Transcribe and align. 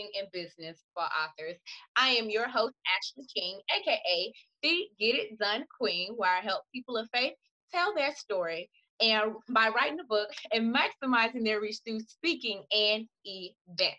branding, 0.00 0.10
and 0.18 0.30
business 0.32 0.82
for 0.94 1.02
authors. 1.02 1.56
I 1.96 2.10
am 2.10 2.30
your 2.30 2.48
host, 2.48 2.74
Ashley 2.96 3.26
King, 3.34 3.60
aka 3.76 4.32
the 4.62 4.88
Get 4.98 5.14
It 5.16 5.38
Done 5.38 5.64
Queen, 5.78 6.14
where 6.16 6.30
I 6.30 6.40
help 6.40 6.62
people 6.74 6.96
of 6.96 7.08
faith 7.12 7.34
tell 7.72 7.94
their 7.94 8.14
story 8.14 8.68
and 9.00 9.32
by 9.50 9.68
writing 9.68 10.00
a 10.00 10.04
book 10.04 10.28
and 10.52 10.74
maximizing 10.74 11.44
their 11.44 11.60
reach 11.60 11.78
through 11.84 12.00
speaking 12.00 12.62
and 12.72 13.06
events. 13.24 13.98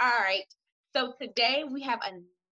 All 0.00 0.10
right, 0.20 0.44
so 0.94 1.14
today 1.20 1.64
we 1.70 1.82
have 1.82 2.00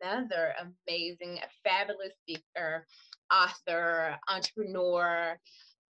another 0.02 0.54
amazing, 0.60 1.38
fabulous 1.64 2.12
speaker, 2.22 2.86
author, 3.32 4.16
entrepreneur, 4.28 5.38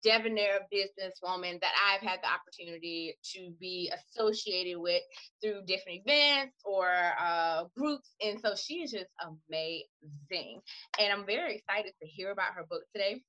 debonair 0.03 0.59
businesswoman 0.73 1.59
that 1.61 1.73
I've 1.91 2.01
had 2.01 2.19
the 2.21 2.29
opportunity 2.29 3.17
to 3.33 3.51
be 3.59 3.91
associated 3.93 4.79
with 4.79 5.01
through 5.41 5.63
different 5.65 6.01
events 6.05 6.55
or 6.65 6.89
uh, 7.19 7.65
groups. 7.75 8.09
And 8.21 8.39
so 8.41 8.55
she 8.55 8.75
is 8.83 8.91
just 8.91 9.09
amazing. 9.21 10.61
And 10.99 11.13
I'm 11.13 11.25
very 11.25 11.55
excited 11.55 11.93
to 12.01 12.07
hear 12.07 12.31
about 12.31 12.53
her 12.55 12.65
book 12.69 12.83
today. 12.93 13.21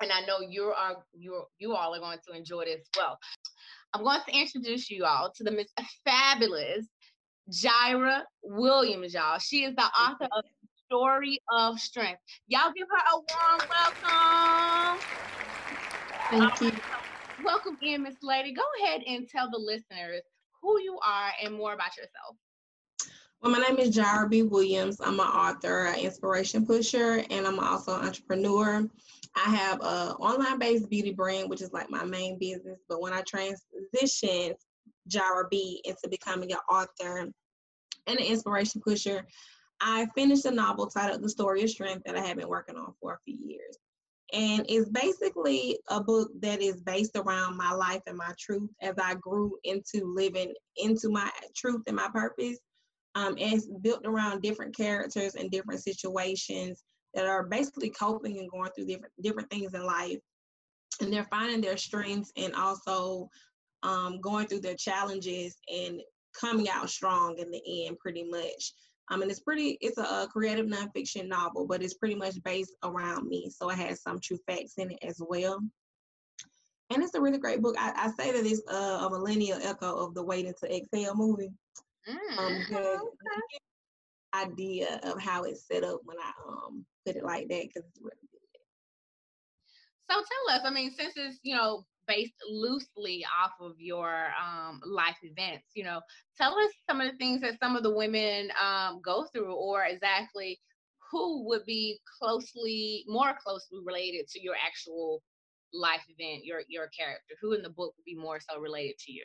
And 0.00 0.12
I 0.12 0.20
know 0.26 0.40
you 0.40 0.72
are 0.76 0.96
you 1.12 1.42
you 1.58 1.74
all 1.74 1.94
are 1.94 1.98
going 1.98 2.18
to 2.28 2.36
enjoy 2.36 2.60
it 2.62 2.80
as 2.80 2.86
well. 2.96 3.18
I'm 3.92 4.04
going 4.04 4.20
to 4.28 4.38
introduce 4.38 4.90
you 4.90 5.04
all 5.04 5.32
to 5.34 5.44
the 5.44 5.50
Miss 5.50 5.68
Fabulous 6.04 6.86
Jaira 7.50 8.22
Williams, 8.42 9.14
y'all. 9.14 9.38
She 9.38 9.64
is 9.64 9.74
the 9.74 9.82
author 9.82 10.28
of 10.30 10.44
Story 10.86 11.40
of 11.50 11.80
Strength. 11.80 12.20
Y'all 12.46 12.72
give 12.76 12.86
her 12.88 12.96
a 12.96 13.16
warm 13.16 13.60
welcome. 13.70 15.47
Thank 16.30 16.62
um, 16.62 16.68
you. 16.68 16.72
Welcome 17.42 17.78
in, 17.80 18.02
Miss 18.02 18.16
Lady. 18.22 18.52
Go 18.52 18.62
ahead 18.82 19.02
and 19.06 19.26
tell 19.26 19.50
the 19.50 19.58
listeners 19.58 20.22
who 20.60 20.78
you 20.80 20.98
are 21.02 21.30
and 21.42 21.54
more 21.54 21.72
about 21.72 21.96
yourself. 21.96 22.36
Well, 23.40 23.52
my 23.52 23.58
name 23.58 23.78
is 23.78 23.96
Jaira 23.96 24.28
B. 24.28 24.42
Williams. 24.42 25.00
I'm 25.00 25.20
an 25.20 25.26
author, 25.26 25.86
an 25.86 26.00
inspiration 26.00 26.66
pusher, 26.66 27.24
and 27.30 27.46
I'm 27.46 27.58
also 27.60 27.98
an 27.98 28.06
entrepreneur. 28.06 28.86
I 29.36 29.50
have 29.56 29.80
an 29.80 30.12
online-based 30.16 30.90
beauty 30.90 31.12
brand, 31.12 31.48
which 31.48 31.62
is 31.62 31.72
like 31.72 31.88
my 31.88 32.04
main 32.04 32.38
business. 32.38 32.80
But 32.88 33.00
when 33.00 33.12
I 33.12 33.22
transitioned 33.22 34.54
Jaira 35.08 35.48
B 35.50 35.80
into 35.84 36.08
becoming 36.10 36.52
an 36.52 36.58
author 36.70 37.18
and 37.18 37.32
an 38.06 38.18
inspiration 38.18 38.82
pusher, 38.84 39.24
I 39.80 40.08
finished 40.14 40.44
a 40.44 40.50
novel 40.50 40.88
titled 40.88 41.22
The 41.22 41.30
Story 41.30 41.62
of 41.62 41.70
Strength 41.70 42.02
that 42.04 42.16
I 42.16 42.26
have 42.26 42.36
been 42.36 42.48
working 42.48 42.76
on 42.76 42.92
for 43.00 43.14
a 43.14 43.18
few 43.24 43.38
years. 43.46 43.78
And 44.32 44.66
it's 44.68 44.88
basically 44.90 45.78
a 45.88 46.02
book 46.02 46.30
that 46.40 46.60
is 46.60 46.82
based 46.82 47.16
around 47.16 47.56
my 47.56 47.72
life 47.72 48.02
and 48.06 48.16
my 48.16 48.32
truth 48.38 48.68
as 48.82 48.94
I 49.02 49.14
grew 49.14 49.56
into 49.64 50.02
living 50.04 50.52
into 50.76 51.08
my 51.08 51.30
truth 51.56 51.82
and 51.86 51.96
my 51.96 52.08
purpose. 52.12 52.58
Um, 53.14 53.36
and 53.38 53.54
it's 53.54 53.68
built 53.80 54.02
around 54.04 54.42
different 54.42 54.76
characters 54.76 55.34
and 55.34 55.50
different 55.50 55.82
situations 55.82 56.82
that 57.14 57.26
are 57.26 57.44
basically 57.44 57.88
coping 57.88 58.38
and 58.38 58.50
going 58.50 58.70
through 58.72 58.86
different 58.86 59.12
different 59.22 59.50
things 59.50 59.72
in 59.72 59.82
life. 59.84 60.18
And 61.00 61.12
they're 61.12 61.26
finding 61.30 61.62
their 61.62 61.78
strengths 61.78 62.30
and 62.36 62.54
also 62.54 63.30
um, 63.82 64.20
going 64.20 64.46
through 64.46 64.60
their 64.60 64.76
challenges 64.76 65.56
and 65.72 66.00
coming 66.38 66.68
out 66.68 66.90
strong 66.90 67.38
in 67.38 67.50
the 67.50 67.86
end, 67.86 67.98
pretty 67.98 68.24
much. 68.24 68.72
Um, 69.10 69.22
and 69.22 69.30
it's 69.30 69.40
pretty, 69.40 69.78
it's 69.80 69.98
a, 69.98 70.02
a, 70.02 70.28
creative 70.30 70.66
nonfiction 70.66 71.28
novel, 71.28 71.66
but 71.66 71.82
it's 71.82 71.94
pretty 71.94 72.14
much 72.14 72.42
based 72.42 72.74
around 72.84 73.26
me. 73.26 73.50
So 73.50 73.70
it 73.70 73.78
has 73.78 74.02
some 74.02 74.20
true 74.20 74.38
facts 74.46 74.74
in 74.76 74.90
it 74.90 74.98
as 75.02 75.20
well. 75.20 75.60
And 76.90 77.02
it's 77.02 77.14
a 77.14 77.20
really 77.20 77.38
great 77.38 77.62
book. 77.62 77.76
I, 77.78 77.92
I 77.96 78.22
say 78.22 78.32
that 78.32 78.46
it's 78.46 78.62
a, 78.70 78.74
a, 78.74 79.10
millennial 79.10 79.58
echo 79.62 79.96
of 79.96 80.14
the 80.14 80.22
Waiting 80.22 80.54
to 80.60 80.74
Exhale 80.74 81.14
movie. 81.14 81.52
Mm, 82.08 82.38
um, 82.38 82.66
okay. 82.70 82.96
idea 84.34 85.00
of 85.02 85.20
how 85.20 85.44
it's 85.44 85.66
set 85.66 85.84
up 85.84 86.00
when 86.04 86.16
I 86.18 86.32
um 86.48 86.84
put 87.06 87.16
it 87.16 87.24
like 87.24 87.48
that 87.48 87.62
because 87.62 87.88
it's 87.88 88.00
really 88.00 88.16
good. 88.32 88.60
So 90.10 90.16
tell 90.16 90.56
us, 90.56 90.62
I 90.64 90.70
mean, 90.70 90.90
since 90.90 91.14
it's 91.16 91.38
you 91.42 91.56
know 91.56 91.84
based 92.08 92.34
loosely 92.50 93.24
off 93.40 93.52
of 93.60 93.74
your 93.78 94.28
um, 94.42 94.80
life 94.84 95.18
events. 95.22 95.66
You 95.74 95.84
know, 95.84 96.00
tell 96.36 96.58
us 96.58 96.72
some 96.88 97.00
of 97.00 97.10
the 97.10 97.16
things 97.18 97.42
that 97.42 97.60
some 97.62 97.76
of 97.76 97.82
the 97.82 97.94
women 97.94 98.50
um, 98.60 99.00
go 99.04 99.26
through, 99.32 99.52
or 99.52 99.84
exactly 99.84 100.58
who 101.10 101.46
would 101.46 101.64
be 101.64 102.00
closely, 102.18 103.04
more 103.06 103.34
closely 103.42 103.78
related 103.84 104.26
to 104.28 104.42
your 104.42 104.54
actual 104.66 105.22
life 105.72 106.04
event, 106.08 106.44
your 106.44 106.62
your 106.68 106.88
character. 106.88 107.34
Who 107.40 107.52
in 107.52 107.62
the 107.62 107.70
book 107.70 107.94
would 107.96 108.04
be 108.04 108.16
more 108.16 108.40
so 108.40 108.58
related 108.58 108.98
to 109.06 109.12
you? 109.12 109.24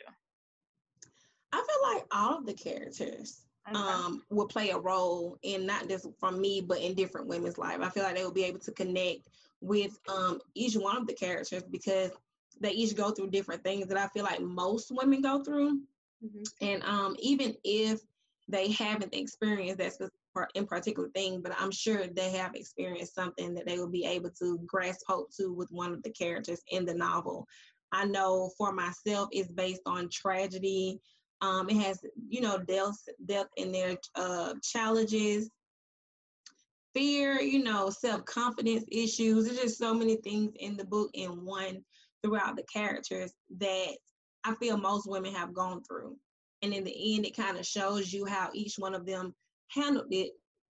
I 1.52 1.56
feel 1.56 1.94
like 1.94 2.04
all 2.12 2.38
of 2.38 2.46
the 2.46 2.54
characters 2.54 3.42
okay. 3.68 3.78
um, 3.78 4.22
will 4.30 4.48
play 4.48 4.70
a 4.70 4.78
role 4.78 5.38
in 5.42 5.66
not 5.66 5.88
just 5.88 6.06
from 6.18 6.40
me, 6.40 6.60
but 6.60 6.80
in 6.80 6.94
different 6.94 7.28
women's 7.28 7.58
life. 7.58 7.80
I 7.80 7.90
feel 7.90 8.02
like 8.02 8.16
they 8.16 8.24
will 8.24 8.32
be 8.32 8.44
able 8.44 8.60
to 8.60 8.72
connect 8.72 9.20
with 9.60 9.96
um, 10.08 10.40
each 10.54 10.74
one 10.74 10.96
of 10.96 11.06
the 11.06 11.14
characters 11.14 11.62
because 11.70 12.10
they 12.60 12.70
each 12.70 12.96
go 12.96 13.10
through 13.10 13.30
different 13.30 13.64
things 13.64 13.88
that 13.88 13.98
I 13.98 14.08
feel 14.08 14.24
like 14.24 14.40
most 14.40 14.90
women 14.90 15.22
go 15.22 15.42
through. 15.42 15.80
Mm-hmm. 16.24 16.42
And 16.66 16.82
um, 16.84 17.16
even 17.18 17.54
if 17.64 18.00
they 18.48 18.70
haven't 18.70 19.14
experienced 19.14 19.78
that 19.78 20.10
in 20.54 20.66
particular 20.66 21.08
thing, 21.10 21.40
but 21.40 21.52
I'm 21.58 21.70
sure 21.70 22.06
they 22.06 22.30
have 22.32 22.54
experienced 22.54 23.14
something 23.14 23.54
that 23.54 23.66
they 23.66 23.78
will 23.78 23.90
be 23.90 24.04
able 24.04 24.30
to 24.40 24.58
grasp 24.66 25.02
hope 25.06 25.30
to 25.36 25.52
with 25.52 25.70
one 25.70 25.92
of 25.92 26.02
the 26.02 26.10
characters 26.10 26.60
in 26.68 26.84
the 26.84 26.94
novel. 26.94 27.46
I 27.92 28.04
know 28.04 28.50
for 28.58 28.72
myself, 28.72 29.28
it's 29.30 29.50
based 29.50 29.82
on 29.86 30.08
tragedy. 30.10 31.00
Um, 31.40 31.68
it 31.68 31.76
has, 31.76 32.00
you 32.28 32.40
know, 32.40 32.58
death, 32.58 32.96
death 33.26 33.46
in 33.56 33.70
their 33.70 33.96
uh, 34.16 34.54
challenges, 34.62 35.48
fear, 36.94 37.40
you 37.40 37.62
know, 37.62 37.90
self 37.90 38.24
confidence 38.24 38.84
issues. 38.90 39.46
There's 39.46 39.58
just 39.58 39.78
so 39.78 39.94
many 39.94 40.16
things 40.16 40.52
in 40.58 40.76
the 40.76 40.84
book 40.84 41.10
in 41.14 41.44
one 41.44 41.84
throughout 42.24 42.56
the 42.56 42.64
characters 42.64 43.32
that 43.58 43.96
I 44.44 44.54
feel 44.54 44.76
most 44.76 45.08
women 45.08 45.34
have 45.34 45.54
gone 45.54 45.82
through. 45.82 46.16
And 46.62 46.72
in 46.72 46.84
the 46.84 47.14
end, 47.14 47.26
it 47.26 47.36
kind 47.36 47.58
of 47.58 47.66
shows 47.66 48.12
you 48.12 48.24
how 48.24 48.50
each 48.54 48.76
one 48.78 48.94
of 48.94 49.04
them 49.04 49.34
handled 49.68 50.06
it 50.10 50.32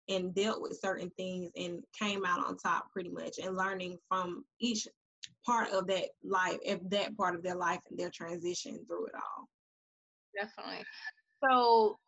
and 0.08 0.34
dealt 0.34 0.62
with 0.62 0.78
certain 0.80 1.10
things 1.16 1.50
and 1.56 1.82
came 1.98 2.24
out 2.24 2.46
on 2.46 2.56
top 2.56 2.90
pretty 2.90 3.10
much 3.10 3.38
and 3.42 3.56
learning 3.56 3.98
from 4.08 4.44
each 4.60 4.86
part 5.44 5.70
of 5.70 5.86
that 5.88 6.06
life, 6.22 6.58
if 6.62 6.78
that 6.90 7.16
part 7.16 7.34
of 7.34 7.42
their 7.42 7.56
life 7.56 7.80
and 7.90 7.98
their 7.98 8.10
transition 8.10 8.84
through 8.86 9.06
it 9.06 9.14
all. 9.14 9.48
Definitely. 10.38 10.84
So 11.42 11.98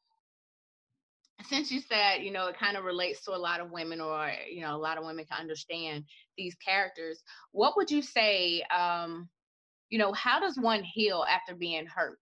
since 1.45 1.71
you 1.71 1.81
said, 1.81 2.23
you 2.23 2.31
know, 2.31 2.47
it 2.49 2.59
kind 2.59 2.77
of 2.77 2.85
relates 2.85 3.25
to 3.25 3.35
a 3.35 3.37
lot 3.37 3.61
of 3.61 3.71
women 3.71 4.01
or, 4.01 4.31
you 4.51 4.63
know, 4.63 4.75
a 4.75 4.79
lot 4.79 4.99
of 4.99 5.05
women 5.05 5.25
can 5.31 5.41
understand 5.41 6.05
these 6.37 6.55
characters, 6.57 7.23
what 7.53 7.77
would 7.77 7.91
you 7.91 8.03
say, 8.03 8.63
um, 8.75 9.29
you 9.91 9.99
know, 9.99 10.13
how 10.13 10.41
does 10.41 10.57
one 10.57 10.83
heal 10.83 11.25
after 11.29 11.55
being 11.55 11.87
hurt? 11.87 12.19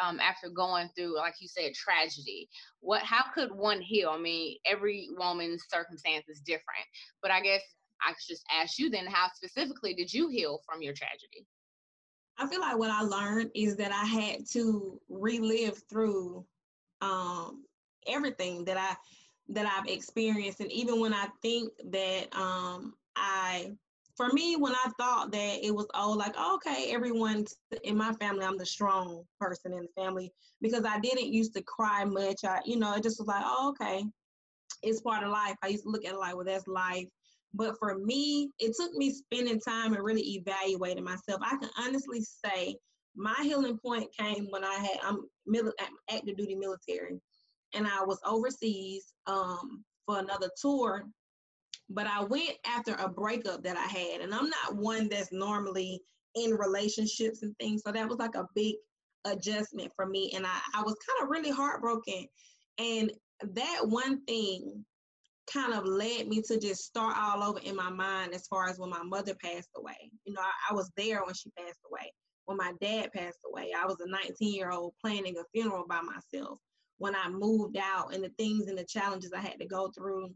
Um, 0.00 0.20
after 0.20 0.48
going 0.48 0.88
through, 0.94 1.16
like 1.16 1.34
you 1.40 1.48
said, 1.48 1.74
tragedy, 1.74 2.48
what? 2.78 3.02
How 3.02 3.24
could 3.34 3.50
one 3.50 3.80
heal? 3.80 4.10
I 4.10 4.18
mean, 4.18 4.56
every 4.64 5.08
woman's 5.18 5.64
circumstance 5.68 6.28
is 6.28 6.40
different, 6.40 6.86
but 7.20 7.32
I 7.32 7.40
guess 7.40 7.62
I 8.00 8.10
could 8.10 8.28
just 8.28 8.44
ask 8.56 8.78
you 8.78 8.90
then, 8.90 9.06
how 9.06 9.26
specifically 9.34 9.94
did 9.94 10.12
you 10.12 10.28
heal 10.28 10.60
from 10.64 10.82
your 10.82 10.94
tragedy? 10.94 11.44
I 12.38 12.46
feel 12.46 12.60
like 12.60 12.78
what 12.78 12.90
I 12.90 13.02
learned 13.02 13.50
is 13.56 13.76
that 13.78 13.90
I 13.90 14.04
had 14.04 14.46
to 14.52 15.00
relive 15.08 15.82
through 15.90 16.46
um, 17.00 17.64
everything 18.06 18.64
that 18.64 18.76
I 18.76 18.96
that 19.50 19.66
I've 19.66 19.88
experienced. 19.88 20.60
And 20.60 20.70
even 20.72 21.00
when 21.00 21.14
I 21.14 21.26
think 21.42 21.72
that 21.90 22.28
um 22.36 22.94
I 23.16 23.72
for 24.16 24.28
me, 24.32 24.56
when 24.56 24.74
I 24.74 24.90
thought 24.98 25.30
that 25.30 25.58
it 25.64 25.74
was 25.74 25.86
oh 25.94 26.12
like 26.12 26.36
okay, 26.38 26.92
everyone 26.92 27.46
in 27.84 27.96
my 27.96 28.12
family, 28.14 28.44
I'm 28.44 28.58
the 28.58 28.66
strong 28.66 29.24
person 29.40 29.72
in 29.72 29.82
the 29.82 30.02
family 30.02 30.32
because 30.60 30.84
I 30.84 30.98
didn't 31.00 31.32
used 31.32 31.54
to 31.54 31.62
cry 31.62 32.04
much. 32.04 32.44
I, 32.44 32.60
you 32.64 32.78
know, 32.78 32.94
it 32.94 33.02
just 33.02 33.18
was 33.18 33.28
like, 33.28 33.42
oh, 33.44 33.70
okay, 33.70 34.04
it's 34.82 35.00
part 35.00 35.24
of 35.24 35.30
life. 35.30 35.56
I 35.62 35.68
used 35.68 35.84
to 35.84 35.90
look 35.90 36.04
at 36.04 36.14
it 36.14 36.18
like, 36.18 36.34
well, 36.34 36.44
that's 36.44 36.66
life. 36.66 37.06
But 37.54 37.76
for 37.78 37.96
me, 37.96 38.50
it 38.58 38.74
took 38.78 38.92
me 38.92 39.10
spending 39.10 39.60
time 39.60 39.94
and 39.94 40.04
really 40.04 40.22
evaluating 40.22 41.04
myself. 41.04 41.40
I 41.42 41.56
can 41.56 41.70
honestly 41.78 42.20
say 42.20 42.76
my 43.16 43.34
healing 43.42 43.78
point 43.78 44.08
came 44.16 44.46
when 44.50 44.64
I 44.64 44.74
had 44.74 44.98
I'm 45.02 45.22
mili- 45.48 45.72
active 46.10 46.36
duty 46.36 46.54
military 46.54 47.20
and 47.74 47.86
I 47.86 48.04
was 48.04 48.18
overseas 48.24 49.12
um, 49.26 49.84
for 50.06 50.18
another 50.18 50.50
tour. 50.60 51.04
But 51.90 52.06
I 52.06 52.22
went 52.24 52.56
after 52.66 52.94
a 52.94 53.08
breakup 53.08 53.62
that 53.62 53.76
I 53.76 53.86
had, 53.86 54.20
and 54.20 54.34
I'm 54.34 54.50
not 54.50 54.76
one 54.76 55.08
that's 55.08 55.32
normally 55.32 56.02
in 56.34 56.52
relationships 56.52 57.42
and 57.42 57.56
things. 57.58 57.82
So 57.84 57.92
that 57.92 58.08
was 58.08 58.18
like 58.18 58.34
a 58.34 58.46
big 58.54 58.74
adjustment 59.24 59.90
for 59.96 60.06
me. 60.06 60.32
And 60.34 60.46
I, 60.46 60.58
I 60.74 60.82
was 60.82 60.96
kind 61.06 61.22
of 61.22 61.30
really 61.30 61.50
heartbroken. 61.50 62.26
And 62.78 63.12
that 63.54 63.80
one 63.84 64.24
thing 64.26 64.84
kind 65.52 65.72
of 65.72 65.84
led 65.86 66.28
me 66.28 66.42
to 66.42 66.58
just 66.58 66.84
start 66.84 67.16
all 67.18 67.42
over 67.42 67.58
in 67.60 67.74
my 67.74 67.90
mind 67.90 68.34
as 68.34 68.46
far 68.48 68.68
as 68.68 68.78
when 68.78 68.90
my 68.90 69.02
mother 69.02 69.34
passed 69.42 69.70
away. 69.76 70.10
You 70.24 70.34
know, 70.34 70.42
I, 70.42 70.72
I 70.72 70.74
was 70.74 70.90
there 70.96 71.24
when 71.24 71.34
she 71.34 71.50
passed 71.58 71.80
away. 71.90 72.12
when 72.44 72.58
my 72.58 72.72
dad 72.80 73.10
passed 73.14 73.38
away. 73.50 73.72
I 73.76 73.86
was 73.86 73.96
a 74.00 74.08
19 74.08 74.54
year 74.54 74.70
old 74.70 74.94
planning 75.02 75.36
a 75.38 75.44
funeral 75.52 75.86
by 75.88 76.00
myself. 76.02 76.58
When 76.98 77.14
I 77.14 77.28
moved 77.28 77.76
out 77.76 78.14
and 78.14 78.22
the 78.22 78.30
things 78.30 78.66
and 78.66 78.76
the 78.76 78.84
challenges 78.84 79.32
I 79.32 79.40
had 79.40 79.58
to 79.60 79.66
go 79.66 79.90
through 79.96 80.30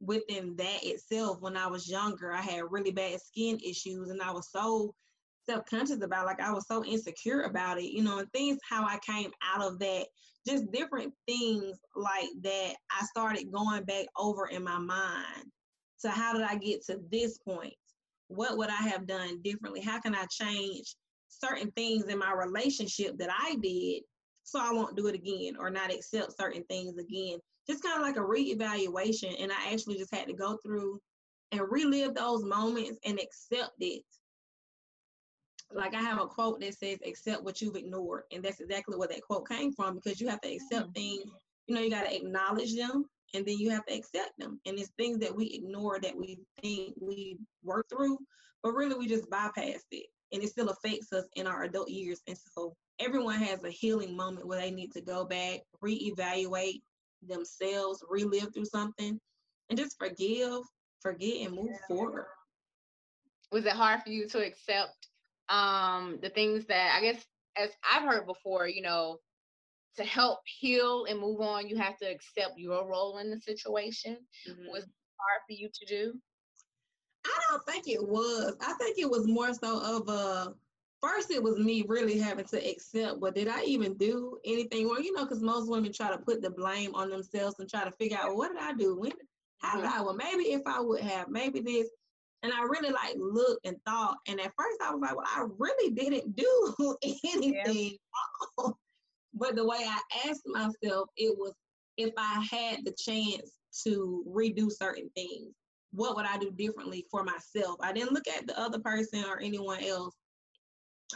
within 0.00 0.54
that 0.56 0.80
itself, 0.82 1.40
when 1.40 1.56
I 1.56 1.66
was 1.66 1.90
younger, 1.90 2.32
I 2.32 2.42
had 2.42 2.70
really 2.70 2.90
bad 2.90 3.20
skin 3.20 3.58
issues 3.64 4.10
and 4.10 4.22
I 4.22 4.30
was 4.30 4.50
so 4.50 4.94
self-conscious 5.48 6.02
about 6.02 6.26
like 6.26 6.40
I 6.40 6.52
was 6.52 6.66
so 6.66 6.84
insecure 6.84 7.42
about 7.42 7.78
it, 7.78 7.90
you 7.90 8.02
know, 8.02 8.18
and 8.18 8.30
things 8.32 8.58
how 8.68 8.84
I 8.84 8.98
came 8.98 9.30
out 9.42 9.62
of 9.62 9.78
that, 9.78 10.06
just 10.46 10.70
different 10.72 11.12
things 11.26 11.78
like 11.96 12.28
that 12.42 12.74
I 12.90 13.04
started 13.04 13.52
going 13.52 13.84
back 13.84 14.06
over 14.16 14.46
in 14.48 14.64
my 14.64 14.78
mind. 14.78 15.44
So 15.96 16.10
how 16.10 16.34
did 16.34 16.42
I 16.42 16.56
get 16.56 16.84
to 16.86 16.98
this 17.10 17.38
point? 17.38 17.74
What 18.28 18.58
would 18.58 18.68
I 18.68 18.88
have 18.88 19.06
done 19.06 19.40
differently? 19.42 19.80
How 19.80 20.00
can 20.00 20.14
I 20.14 20.26
change 20.30 20.96
certain 21.28 21.70
things 21.72 22.04
in 22.04 22.18
my 22.18 22.32
relationship 22.32 23.16
that 23.18 23.30
I 23.30 23.56
did 23.62 24.02
so 24.44 24.60
I 24.60 24.72
won't 24.72 24.96
do 24.96 25.06
it 25.08 25.14
again 25.14 25.56
or 25.58 25.70
not 25.70 25.92
accept 25.92 26.36
certain 26.36 26.62
things 26.64 26.98
again. 26.98 27.38
Just 27.68 27.82
kind 27.82 27.96
of 27.96 28.02
like 28.02 28.16
a 28.16 28.20
reevaluation. 28.20 29.42
And 29.42 29.50
I 29.50 29.72
actually 29.72 29.96
just 29.96 30.14
had 30.14 30.28
to 30.28 30.34
go 30.34 30.58
through 30.64 31.00
and 31.50 31.62
relive 31.70 32.14
those 32.14 32.44
moments 32.44 32.98
and 33.04 33.18
accept 33.18 33.72
it. 33.80 34.02
Like 35.72 35.94
I 35.94 36.00
have 36.02 36.20
a 36.20 36.26
quote 36.26 36.60
that 36.60 36.74
says, 36.74 36.98
accept 37.06 37.42
what 37.42 37.60
you've 37.62 37.74
ignored. 37.74 38.24
And 38.32 38.44
that's 38.44 38.60
exactly 38.60 38.96
where 38.96 39.08
that 39.08 39.22
quote 39.22 39.48
came 39.48 39.72
from 39.72 39.94
because 39.94 40.20
you 40.20 40.28
have 40.28 40.42
to 40.42 40.54
accept 40.54 40.88
mm-hmm. 40.88 40.92
things, 40.92 41.24
you 41.66 41.74
know, 41.74 41.80
you 41.80 41.90
got 41.90 42.04
to 42.04 42.14
acknowledge 42.14 42.76
them 42.76 43.06
and 43.32 43.46
then 43.46 43.58
you 43.58 43.70
have 43.70 43.86
to 43.86 43.94
accept 43.94 44.32
them. 44.38 44.60
And 44.66 44.78
it's 44.78 44.90
things 44.98 45.18
that 45.20 45.34
we 45.34 45.46
ignore 45.46 45.98
that 46.00 46.16
we 46.16 46.38
think 46.60 46.94
we 47.00 47.38
work 47.62 47.86
through, 47.88 48.18
but 48.62 48.74
really 48.74 48.94
we 48.94 49.08
just 49.08 49.28
bypassed 49.30 49.88
it 49.90 50.06
and 50.32 50.42
it 50.42 50.50
still 50.50 50.68
affects 50.68 51.12
us 51.12 51.24
in 51.34 51.46
our 51.46 51.62
adult 51.62 51.88
years. 51.88 52.20
And 52.28 52.36
so 52.54 52.76
everyone 52.98 53.36
has 53.36 53.64
a 53.64 53.70
healing 53.70 54.16
moment 54.16 54.46
where 54.46 54.60
they 54.60 54.70
need 54.70 54.92
to 54.92 55.00
go 55.00 55.24
back, 55.24 55.60
reevaluate 55.82 56.82
themselves, 57.26 58.04
relive 58.08 58.52
through 58.52 58.66
something, 58.66 59.18
and 59.68 59.78
just 59.78 59.98
forgive, 59.98 60.60
forget, 61.00 61.46
and 61.46 61.54
move 61.54 61.70
yeah. 61.70 61.86
forward. 61.88 62.26
Was 63.50 63.66
it 63.66 63.72
hard 63.72 64.02
for 64.02 64.10
you 64.10 64.26
to 64.28 64.44
accept 64.44 65.08
um, 65.48 66.18
the 66.22 66.30
things 66.30 66.66
that 66.66 66.96
I 66.96 67.00
guess, 67.00 67.24
as 67.56 67.70
I've 67.90 68.02
heard 68.02 68.26
before, 68.26 68.66
you 68.68 68.82
know, 68.82 69.18
to 69.96 70.04
help 70.04 70.40
heal 70.44 71.06
and 71.08 71.20
move 71.20 71.40
on, 71.40 71.68
you 71.68 71.76
have 71.76 71.96
to 71.98 72.06
accept 72.06 72.58
your 72.58 72.88
role 72.88 73.18
in 73.18 73.30
the 73.30 73.38
situation. 73.38 74.16
Mm-hmm. 74.48 74.72
Was 74.72 74.84
hard 75.18 75.42
for 75.46 75.52
you 75.52 75.68
to 75.72 75.86
do? 75.86 76.14
I 77.24 77.40
don't 77.50 77.64
think 77.66 77.88
it 77.88 78.02
was. 78.02 78.54
I 78.60 78.72
think 78.74 78.98
it 78.98 79.08
was 79.08 79.26
more 79.26 79.54
so 79.54 79.80
of 79.80 80.08
a 80.08 80.54
first 81.04 81.30
it 81.30 81.42
was 81.42 81.58
me 81.58 81.84
really 81.86 82.18
having 82.18 82.44
to 82.46 82.56
accept 82.70 83.20
but 83.20 83.34
did 83.34 83.48
i 83.48 83.62
even 83.64 83.94
do 83.94 84.38
anything 84.44 84.88
wrong 84.88 85.02
you 85.02 85.12
know 85.12 85.24
because 85.24 85.42
most 85.42 85.68
women 85.68 85.92
try 85.92 86.10
to 86.10 86.18
put 86.18 86.40
the 86.40 86.50
blame 86.50 86.94
on 86.94 87.10
themselves 87.10 87.56
and 87.58 87.68
try 87.68 87.84
to 87.84 87.92
figure 87.92 88.16
out 88.16 88.28
well, 88.28 88.36
what 88.38 88.52
did 88.52 88.62
i 88.62 88.72
do 88.72 88.98
when 88.98 89.12
how 89.58 89.76
did 89.76 89.84
mm-hmm. 89.84 89.98
i 89.98 90.02
well 90.02 90.14
maybe 90.14 90.44
if 90.44 90.62
i 90.66 90.80
would 90.80 91.00
have 91.00 91.28
maybe 91.28 91.60
this 91.60 91.88
and 92.42 92.52
i 92.52 92.62
really 92.62 92.90
like 92.90 93.14
looked 93.18 93.66
and 93.66 93.76
thought 93.86 94.16
and 94.28 94.40
at 94.40 94.52
first 94.56 94.80
i 94.82 94.90
was 94.90 95.00
like 95.00 95.14
well 95.14 95.26
i 95.26 95.44
really 95.58 95.90
didn't 95.90 96.34
do 96.36 96.74
anything 97.34 97.96
yeah. 98.58 98.70
but 99.34 99.54
the 99.54 99.64
way 99.64 99.78
i 99.80 100.00
asked 100.26 100.46
myself 100.46 101.08
it 101.16 101.36
was 101.36 101.52
if 101.98 102.12
i 102.16 102.46
had 102.50 102.78
the 102.84 102.94
chance 102.98 103.52
to 103.84 104.24
redo 104.28 104.70
certain 104.70 105.10
things 105.14 105.52
what 105.94 106.16
would 106.16 106.26
I 106.26 106.36
do 106.38 106.50
differently 106.50 107.06
for 107.08 107.22
myself? 107.22 107.76
I 107.80 107.92
didn't 107.92 108.12
look 108.12 108.26
at 108.26 108.46
the 108.48 108.60
other 108.60 108.80
person 108.80 109.24
or 109.24 109.40
anyone 109.40 109.82
else. 109.84 110.14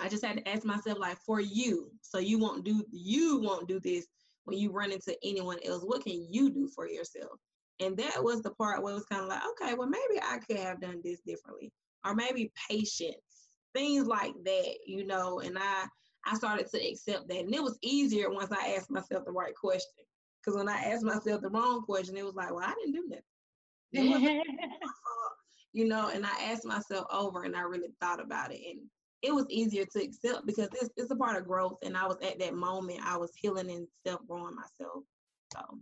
I 0.01 0.09
just 0.09 0.25
had 0.25 0.37
to 0.39 0.49
ask 0.49 0.65
myself, 0.65 0.99
like, 0.99 1.19
for 1.25 1.41
you, 1.41 1.91
so 2.03 2.19
you 2.19 2.39
won't 2.39 2.65
do 2.65 2.85
you 2.91 3.41
won't 3.41 3.69
do 3.69 3.81
this 3.81 4.07
when 4.45 4.59
you 4.59 4.71
run 4.71 4.93
into 4.93 5.17
anyone 5.25 5.59
else. 5.65 5.83
What 5.85 6.05
can 6.05 6.27
you 6.31 6.51
do 6.51 6.69
for 6.69 6.89
yourself? 6.89 7.39
And 7.81 7.97
that 7.97 8.23
was 8.23 8.43
the 8.43 8.51
part 8.51 8.83
where 8.83 8.93
it 8.93 8.97
was 8.97 9.07
kind 9.07 9.23
of 9.23 9.29
like, 9.29 9.43
okay, 9.51 9.75
well, 9.75 9.89
maybe 9.89 10.21
I 10.23 10.39
could 10.39 10.59
have 10.59 10.81
done 10.81 11.01
this 11.03 11.21
differently, 11.21 11.73
or 12.05 12.15
maybe 12.15 12.53
patience, 12.69 13.17
things 13.75 14.07
like 14.07 14.35
that, 14.45 14.75
you 14.87 15.07
know. 15.07 15.41
And 15.41 15.57
I 15.59 15.87
I 16.27 16.35
started 16.35 16.69
to 16.71 16.89
accept 16.89 17.29
that, 17.29 17.39
and 17.39 17.55
it 17.55 17.63
was 17.63 17.79
easier 17.83 18.31
once 18.31 18.53
I 18.53 18.75
asked 18.75 18.91
myself 18.91 19.25
the 19.25 19.33
right 19.33 19.55
question. 19.55 20.05
Because 20.41 20.57
when 20.57 20.69
I 20.69 20.79
asked 20.85 21.05
myself 21.05 21.43
the 21.43 21.51
wrong 21.51 21.83
question, 21.83 22.17
it 22.17 22.25
was 22.25 22.35
like, 22.35 22.53
well, 22.53 22.65
I 22.65 22.75
didn't 22.75 22.93
do 22.93 23.11
that. 23.11 23.23
you 25.73 25.87
know, 25.87 26.11
and 26.13 26.25
I 26.25 26.51
asked 26.51 26.65
myself 26.65 27.07
over 27.13 27.43
and 27.43 27.57
I 27.57 27.61
really 27.63 27.89
thought 28.01 28.21
about 28.21 28.53
it. 28.53 28.61
And 28.65 28.81
it 29.23 29.35
was 29.35 29.47
easier 29.49 29.85
to 29.85 30.03
accept 30.03 30.47
because 30.47 30.69
it's, 30.81 30.91
it's 30.97 31.11
a 31.11 31.17
part 31.17 31.37
of 31.37 31.47
growth. 31.47 31.79
And 31.83 31.97
I 31.97 32.07
was 32.07 32.17
at 32.23 32.39
that 32.39 32.55
moment, 32.55 33.01
I 33.05 33.17
was 33.17 33.33
healing 33.35 33.71
and 33.71 33.87
self 34.07 34.21
growing 34.27 34.55
myself. 34.55 35.05
So 35.53 35.79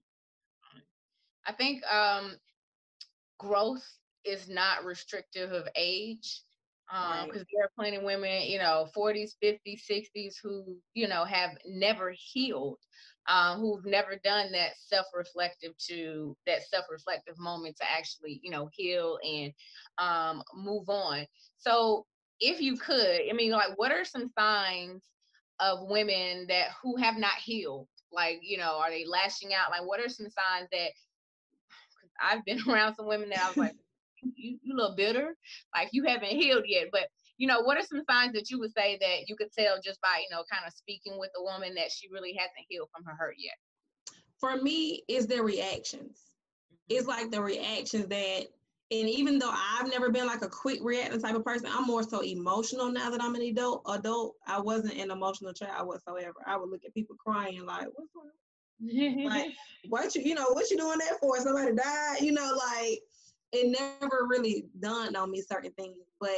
I 1.47 1.53
think 1.53 1.83
um, 1.87 2.37
growth 3.39 3.87
is 4.25 4.49
not 4.49 4.85
restrictive 4.85 5.53
of 5.53 5.69
age 5.77 6.43
because 6.89 7.23
um, 7.23 7.31
right. 7.31 7.47
there 7.53 7.65
are 7.65 7.71
plenty 7.77 7.97
of 7.97 8.05
women, 8.05 8.43
you 8.45 8.59
know, 8.59 8.89
40s, 8.97 9.33
50s, 9.43 9.83
60s 9.91 10.35
who, 10.43 10.77
you 10.95 11.09
know, 11.09 11.25
have 11.25 11.51
never 11.67 12.15
healed 12.17 12.79
um, 13.29 13.61
who've 13.61 13.85
never 13.85 14.17
done 14.23 14.53
that 14.53 14.73
self-reflective 14.79 15.77
to 15.79 16.37
that 16.47 16.63
self-reflective 16.63 17.39
moment 17.39 17.77
to 17.77 17.91
actually 17.91 18.41
you 18.43 18.51
know 18.51 18.69
heal 18.73 19.19
and 19.25 19.53
um, 19.99 20.43
move 20.55 20.89
on 20.89 21.27
so 21.57 22.07
if 22.41 22.61
you 22.61 22.77
could 22.77 23.21
i 23.29 23.33
mean 23.33 23.51
like 23.51 23.77
what 23.77 23.93
are 23.93 24.05
some 24.05 24.31
signs 24.39 25.03
of 25.61 25.79
women 25.89 26.47
that 26.49 26.69
who 26.83 26.97
have 26.97 27.17
not 27.17 27.35
healed 27.35 27.89
like 28.13 28.39
you 28.43 28.59
know 28.59 28.79
are 28.79 28.91
they 28.91 29.05
lashing 29.05 29.55
out 29.55 29.71
like 29.71 29.87
what 29.87 30.01
are 30.01 30.09
some 30.09 30.27
signs 30.27 30.69
that 30.71 30.91
i've 32.23 32.45
been 32.45 32.59
around 32.69 32.95
some 32.95 33.07
women 33.07 33.29
that 33.31 33.41
i 33.41 33.49
was 33.49 33.57
like 33.57 33.77
you, 34.23 34.59
you 34.63 34.77
little 34.77 34.97
bitter 34.97 35.37
like 35.75 35.89
you 35.93 36.05
haven't 36.05 36.31
healed 36.31 36.65
yet 36.67 36.89
but 36.93 37.09
you 37.39 37.47
know, 37.47 37.61
what 37.61 37.77
are 37.77 37.83
some 37.83 38.03
signs 38.09 38.33
that 38.33 38.51
you 38.51 38.59
would 38.59 38.73
say 38.73 38.97
that 39.01 39.29
you 39.29 39.37
could 39.37 39.53
tell 39.53 39.77
just 39.83 40.01
by, 40.01 40.23
you 40.23 40.35
know, 40.35 40.43
kind 40.51 40.65
of 40.67 40.73
speaking 40.73 41.19
with 41.19 41.31
a 41.37 41.43
woman 41.43 41.75
that 41.75 41.93
she 41.93 42.09
really 42.11 42.35
hasn't 42.39 42.67
healed 42.69 42.89
from 42.95 43.05
her 43.05 43.15
hurt 43.19 43.37
yet? 43.39 43.55
For 44.41 44.57
me, 44.63 45.03
is 45.09 45.27
their 45.27 45.43
reactions. 45.43 46.21
It's 46.89 47.07
like 47.07 47.31
the 47.31 47.43
reactions 47.43 48.07
that, 48.07 48.47
and 48.91 49.09
even 49.09 49.39
though 49.39 49.53
I've 49.53 49.91
never 49.91 50.11
been 50.11 50.27
like 50.27 50.43
a 50.43 50.49
quick 50.49 50.79
reacting 50.83 51.21
type 51.21 51.35
of 51.35 51.45
person, 51.45 51.69
I'm 51.73 51.87
more 51.87 52.05
so 52.05 52.23
emotional 52.23 52.93
now 52.93 53.11
that 53.11 53.23
I'm 53.23 53.35
an 53.35 53.43
adult. 53.43 53.83
Adult, 53.89 54.37
I 54.47 54.61
wasn't 54.61 54.99
an 54.99 55.11
emotional 55.11 55.53
child 55.53 55.89
whatsoever. 55.89 56.35
I 56.47 56.57
would 56.57 56.71
look 56.71 56.85
at 56.85 56.95
people 56.95 57.17
crying 57.17 57.65
like, 57.67 57.89
"What's 57.95 58.15
wrong?" 58.15 58.31
like, 59.25 59.51
what 59.89 60.15
you, 60.15 60.23
you 60.23 60.35
know, 60.35 60.51
what 60.51 60.71
you 60.71 60.77
doing 60.77 60.99
that 60.99 61.19
for? 61.21 61.39
Somebody 61.41 61.75
died, 61.75 62.21
you 62.21 62.33
know, 62.33 62.57
like 62.57 63.01
it 63.53 63.77
never 64.01 64.27
really 64.29 64.67
dawned 64.81 65.17
on 65.17 65.31
me 65.31 65.43
certain 65.43 65.73
things. 65.73 65.97
But 66.21 66.37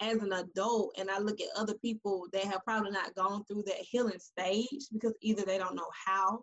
as 0.00 0.18
an 0.18 0.32
adult 0.32 0.94
and 0.98 1.10
I 1.10 1.18
look 1.18 1.40
at 1.40 1.48
other 1.56 1.74
people 1.74 2.26
that 2.32 2.44
have 2.44 2.64
probably 2.64 2.90
not 2.90 3.14
gone 3.14 3.44
through 3.44 3.64
that 3.66 3.76
healing 3.76 4.18
stage 4.18 4.86
because 4.92 5.14
either 5.20 5.42
they 5.42 5.58
don't 5.58 5.74
know 5.74 5.88
how 6.06 6.42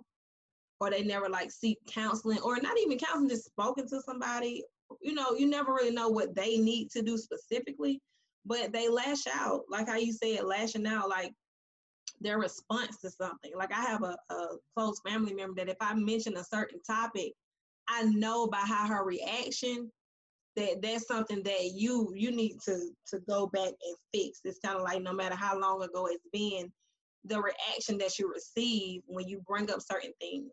or 0.80 0.92
they 0.92 1.04
never 1.04 1.27
like 1.27 1.51
seek 1.51 1.80
counseling 1.88 2.39
or 2.39 2.58
not 2.58 2.77
even 2.77 3.00
counseling, 3.00 3.30
just 3.30 3.46
spoken 3.46 3.88
to 3.89 4.01
somebody. 4.01 4.63
You 5.01 5.13
know, 5.13 5.36
you 5.36 5.48
never 5.48 5.74
really 5.74 5.91
know 5.91 6.10
what 6.10 6.36
they 6.36 6.58
need 6.58 6.89
to 6.91 7.01
do 7.01 7.17
specifically, 7.17 8.01
but 8.46 8.72
they 8.72 8.89
lash 8.89 9.27
out. 9.34 9.62
Like 9.70 9.88
how 9.88 9.98
you 9.98 10.13
said, 10.13 10.44
lashing 10.44 10.88
out, 10.88 11.10
like 11.10 11.34
their 12.22 12.39
response 12.39 12.98
to 13.01 13.10
something. 13.10 13.51
Like 13.56 13.74
I 13.74 13.82
have 13.82 14.03
a, 14.03 14.17
a 14.29 14.48
close 14.75 15.00
family 15.08 15.34
member 15.34 15.56
that 15.56 15.70
if 15.70 15.77
I 15.82 15.94
mention 15.94 16.38
a 16.38 16.44
certain 16.44 16.82
topic, 16.84 17.34
I 17.88 18.03
know 18.03 18.48
by 18.48 18.62
how 18.65 18.88
her 18.88 19.03
reaction 19.03 19.91
that 20.56 20.82
that's 20.82 21.08
something 21.08 21.44
that 21.44 21.72
you 21.75 22.12
you 22.15 22.32
need 22.32 22.58
to 22.65 22.89
to 23.08 23.20
go 23.29 23.48
back 23.48 23.67
and 23.67 23.98
fix. 24.13 24.39
It's 24.44 24.60
kind 24.60 24.77
of 24.77 24.84
like 24.84 25.01
no 25.01 25.13
matter 25.13 25.36
how 25.36 25.58
long 25.58 25.84
ago 25.84 26.08
it's 26.08 26.25
been, 26.34 26.72
the 27.25 27.41
reaction 27.41 27.98
that 28.00 28.17
you 28.17 28.32
receive 28.32 29.01
when 29.06 29.27
you 29.27 29.41
bring 29.48 29.70
up 29.72 29.82
certain 29.82 30.13
things 30.20 30.51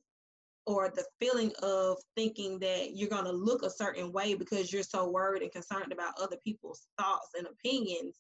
or 0.67 0.91
the 0.95 1.05
feeling 1.21 1.53
of 1.63 1.99
thinking 2.17 2.59
that 2.59 2.97
you're 2.97 3.09
going 3.09 3.25
to 3.25 3.33
look 3.33 3.63
a 3.63 3.71
certain 3.71 4.13
way 4.13 4.35
because 4.35 4.73
you're 4.73 4.83
so 4.83 5.11
worried 5.11 5.43
and 5.43 5.53
concerned 5.53 5.93
about 5.93 6.15
other 6.21 6.37
people's 6.45 6.87
thoughts 6.99 7.31
and 7.37 7.47
opinions 7.47 8.17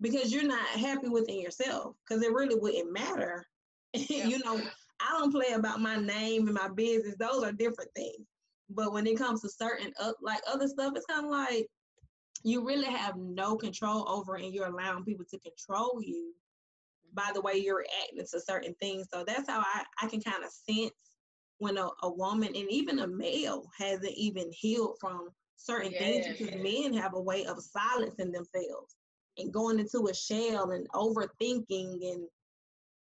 because 0.00 0.32
you're 0.32 0.42
not 0.42 0.66
happy 0.68 1.08
within 1.08 1.40
yourself 1.40 1.94
because 2.08 2.22
it 2.22 2.32
really 2.32 2.56
wouldn't 2.58 2.92
matter 2.92 3.46
yeah. 3.92 4.26
you 4.26 4.38
know 4.38 4.60
i 5.00 5.18
don't 5.18 5.32
play 5.32 5.52
about 5.52 5.80
my 5.80 5.96
name 5.96 6.46
and 6.46 6.54
my 6.54 6.68
business 6.68 7.14
those 7.18 7.42
are 7.42 7.52
different 7.52 7.90
things 7.94 8.26
but 8.74 8.92
when 8.92 9.06
it 9.06 9.18
comes 9.18 9.42
to 9.42 9.48
certain 9.48 9.92
uh, 10.00 10.12
like 10.22 10.40
other 10.50 10.68
stuff, 10.68 10.94
it's 10.96 11.06
kind 11.06 11.24
of 11.24 11.30
like 11.30 11.66
you 12.44 12.64
really 12.66 12.86
have 12.86 13.16
no 13.16 13.56
control 13.56 14.08
over 14.08 14.36
and 14.36 14.52
you're 14.52 14.66
allowing 14.66 15.04
people 15.04 15.24
to 15.30 15.38
control 15.38 16.00
you 16.02 16.32
by 17.14 17.30
the 17.34 17.40
way 17.40 17.54
you're 17.54 17.84
acting 18.02 18.26
to 18.26 18.40
certain 18.40 18.74
things. 18.80 19.08
So 19.12 19.24
that's 19.24 19.48
how 19.48 19.60
I, 19.60 19.84
I 20.00 20.08
can 20.08 20.20
kind 20.20 20.42
of 20.44 20.50
sense 20.50 20.92
when 21.62 21.76
a, 21.76 21.88
a 22.02 22.10
woman 22.10 22.48
and 22.48 22.68
even 22.70 22.98
a 22.98 23.06
male 23.06 23.70
hasn't 23.78 24.12
even 24.16 24.50
healed 24.50 24.96
from 25.00 25.28
certain 25.54 25.92
things 25.92 26.26
because 26.26 26.56
men 26.56 26.92
have 26.92 27.14
a 27.14 27.20
way 27.20 27.44
of 27.46 27.62
silencing 27.62 28.32
themselves. 28.32 28.96
and 29.38 29.52
going 29.52 29.78
into 29.78 30.08
a 30.10 30.14
shell 30.14 30.72
and 30.72 30.88
overthinking 30.90 32.10
and 32.10 32.26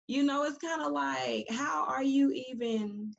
you 0.07 0.23
know 0.23 0.43
it's 0.43 0.57
kind 0.57 0.81
of 0.81 0.91
like 0.91 1.45
how 1.51 1.85
are 1.87 2.01
you 2.01 2.31
even 2.49 3.13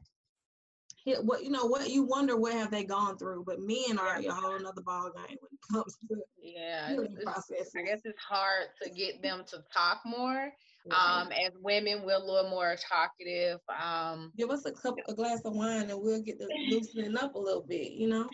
hit 1.04 1.24
what 1.24 1.44
you 1.44 1.50
know 1.50 1.66
what 1.66 1.88
you 1.88 2.02
wonder 2.02 2.36
what 2.36 2.52
have 2.52 2.72
they 2.72 2.82
gone 2.82 3.16
through 3.16 3.44
but 3.46 3.60
men 3.60 3.96
are 3.96 4.16
a 4.16 4.30
whole 4.32 4.58
nother 4.58 4.82
ball 4.82 5.12
game 5.16 5.36
when 5.40 5.52
it 5.52 5.72
comes 5.72 5.96
to 6.08 6.16
yeah 6.42 6.88
i 6.90 7.82
guess 7.82 8.00
it's 8.04 8.20
hard 8.20 8.66
to 8.82 8.90
get 8.90 9.22
them 9.22 9.44
to 9.46 9.58
talk 9.72 10.00
more. 10.04 10.50
Um 10.92 11.30
as 11.32 11.52
women 11.60 12.02
we're 12.04 12.14
a 12.14 12.18
little 12.18 12.50
more 12.50 12.76
talkative 12.88 13.60
um 13.80 14.32
give 14.36 14.50
us 14.50 14.64
a 14.64 14.72
cup 14.72 14.94
a 15.08 15.14
glass 15.14 15.40
of 15.44 15.54
wine 15.54 15.90
and 15.90 16.00
we'll 16.00 16.22
get 16.22 16.38
the 16.38 16.48
loosening 16.70 17.16
up 17.16 17.34
a 17.34 17.38
little 17.38 17.64
bit 17.66 17.92
you 17.92 18.08
know 18.08 18.28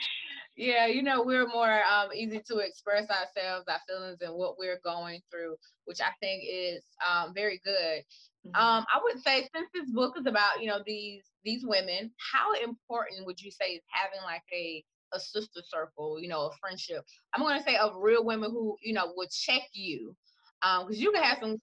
yeah, 0.57 0.87
you 0.87 1.03
know, 1.03 1.23
we're 1.23 1.49
more 1.49 1.83
um, 1.85 2.11
easy 2.15 2.41
to 2.47 2.59
express 2.59 3.11
ourselves, 3.11 3.67
our 3.69 3.81
feelings, 3.89 4.19
and 4.21 4.35
what 4.35 4.57
we're 4.57 4.79
going 4.85 5.21
through, 5.31 5.57
which 5.85 6.01
I 6.01 6.11
think 6.21 6.45
is 6.49 6.85
um, 7.05 7.35
very 7.35 7.61
good. 7.65 8.05
Mm-hmm. 8.47 8.55
Um, 8.55 8.85
I 8.93 9.01
would 9.03 9.21
say 9.23 9.49
since 9.55 9.69
this 9.75 9.91
book 9.91 10.15
is 10.19 10.27
about 10.27 10.61
you 10.61 10.69
know 10.69 10.81
these 10.87 11.25
these 11.45 11.65
women, 11.65 12.13
how 12.33 12.53
important 12.63 13.27
would 13.27 13.41
you 13.41 13.51
say 13.51 13.73
is 13.73 13.83
having 13.91 14.21
like 14.25 14.43
a 14.53 14.85
a 15.13 15.19
sister 15.19 15.61
circle, 15.67 16.21
you 16.21 16.29
know, 16.29 16.43
a 16.43 16.51
friendship? 16.61 17.05
I'm 17.35 17.43
going 17.43 17.59
to 17.59 17.65
say 17.65 17.77
of 17.77 17.97
real 17.97 18.25
women 18.25 18.51
who 18.51 18.77
you 18.81 18.93
know 18.93 19.13
would 19.17 19.31
check 19.31 19.63
you, 19.73 20.15
because 20.63 20.97
um, 20.97 21.03
you 21.03 21.11
can 21.11 21.23
have 21.23 21.39
some 21.41 21.61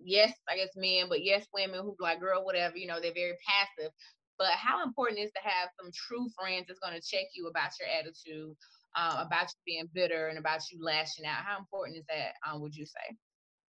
yes, 0.00 0.32
I 0.48 0.56
guess 0.56 0.70
men, 0.76 1.06
but 1.08 1.24
yes, 1.24 1.46
women 1.54 1.80
who 1.80 1.96
like 2.00 2.20
girl, 2.20 2.44
whatever, 2.44 2.76
you 2.76 2.86
know, 2.86 3.00
they're 3.00 3.14
very 3.14 3.36
passive. 3.46 3.92
But 4.38 4.52
how 4.52 4.82
important 4.82 5.20
is 5.20 5.30
to 5.32 5.48
have 5.48 5.68
some 5.80 5.90
true 5.94 6.26
friends 6.38 6.64
that's 6.66 6.80
going 6.80 6.94
to 6.94 7.06
check 7.06 7.26
you 7.34 7.46
about 7.48 7.70
your 7.78 7.88
attitude, 7.88 8.56
uh, 8.96 9.24
about 9.26 9.48
you 9.48 9.60
being 9.64 9.88
bitter, 9.92 10.28
and 10.28 10.38
about 10.38 10.62
you 10.72 10.82
lashing 10.82 11.26
out? 11.26 11.44
How 11.44 11.58
important 11.58 11.98
is 11.98 12.04
that? 12.08 12.32
Um, 12.48 12.60
would 12.62 12.74
you 12.74 12.86
say? 12.86 13.16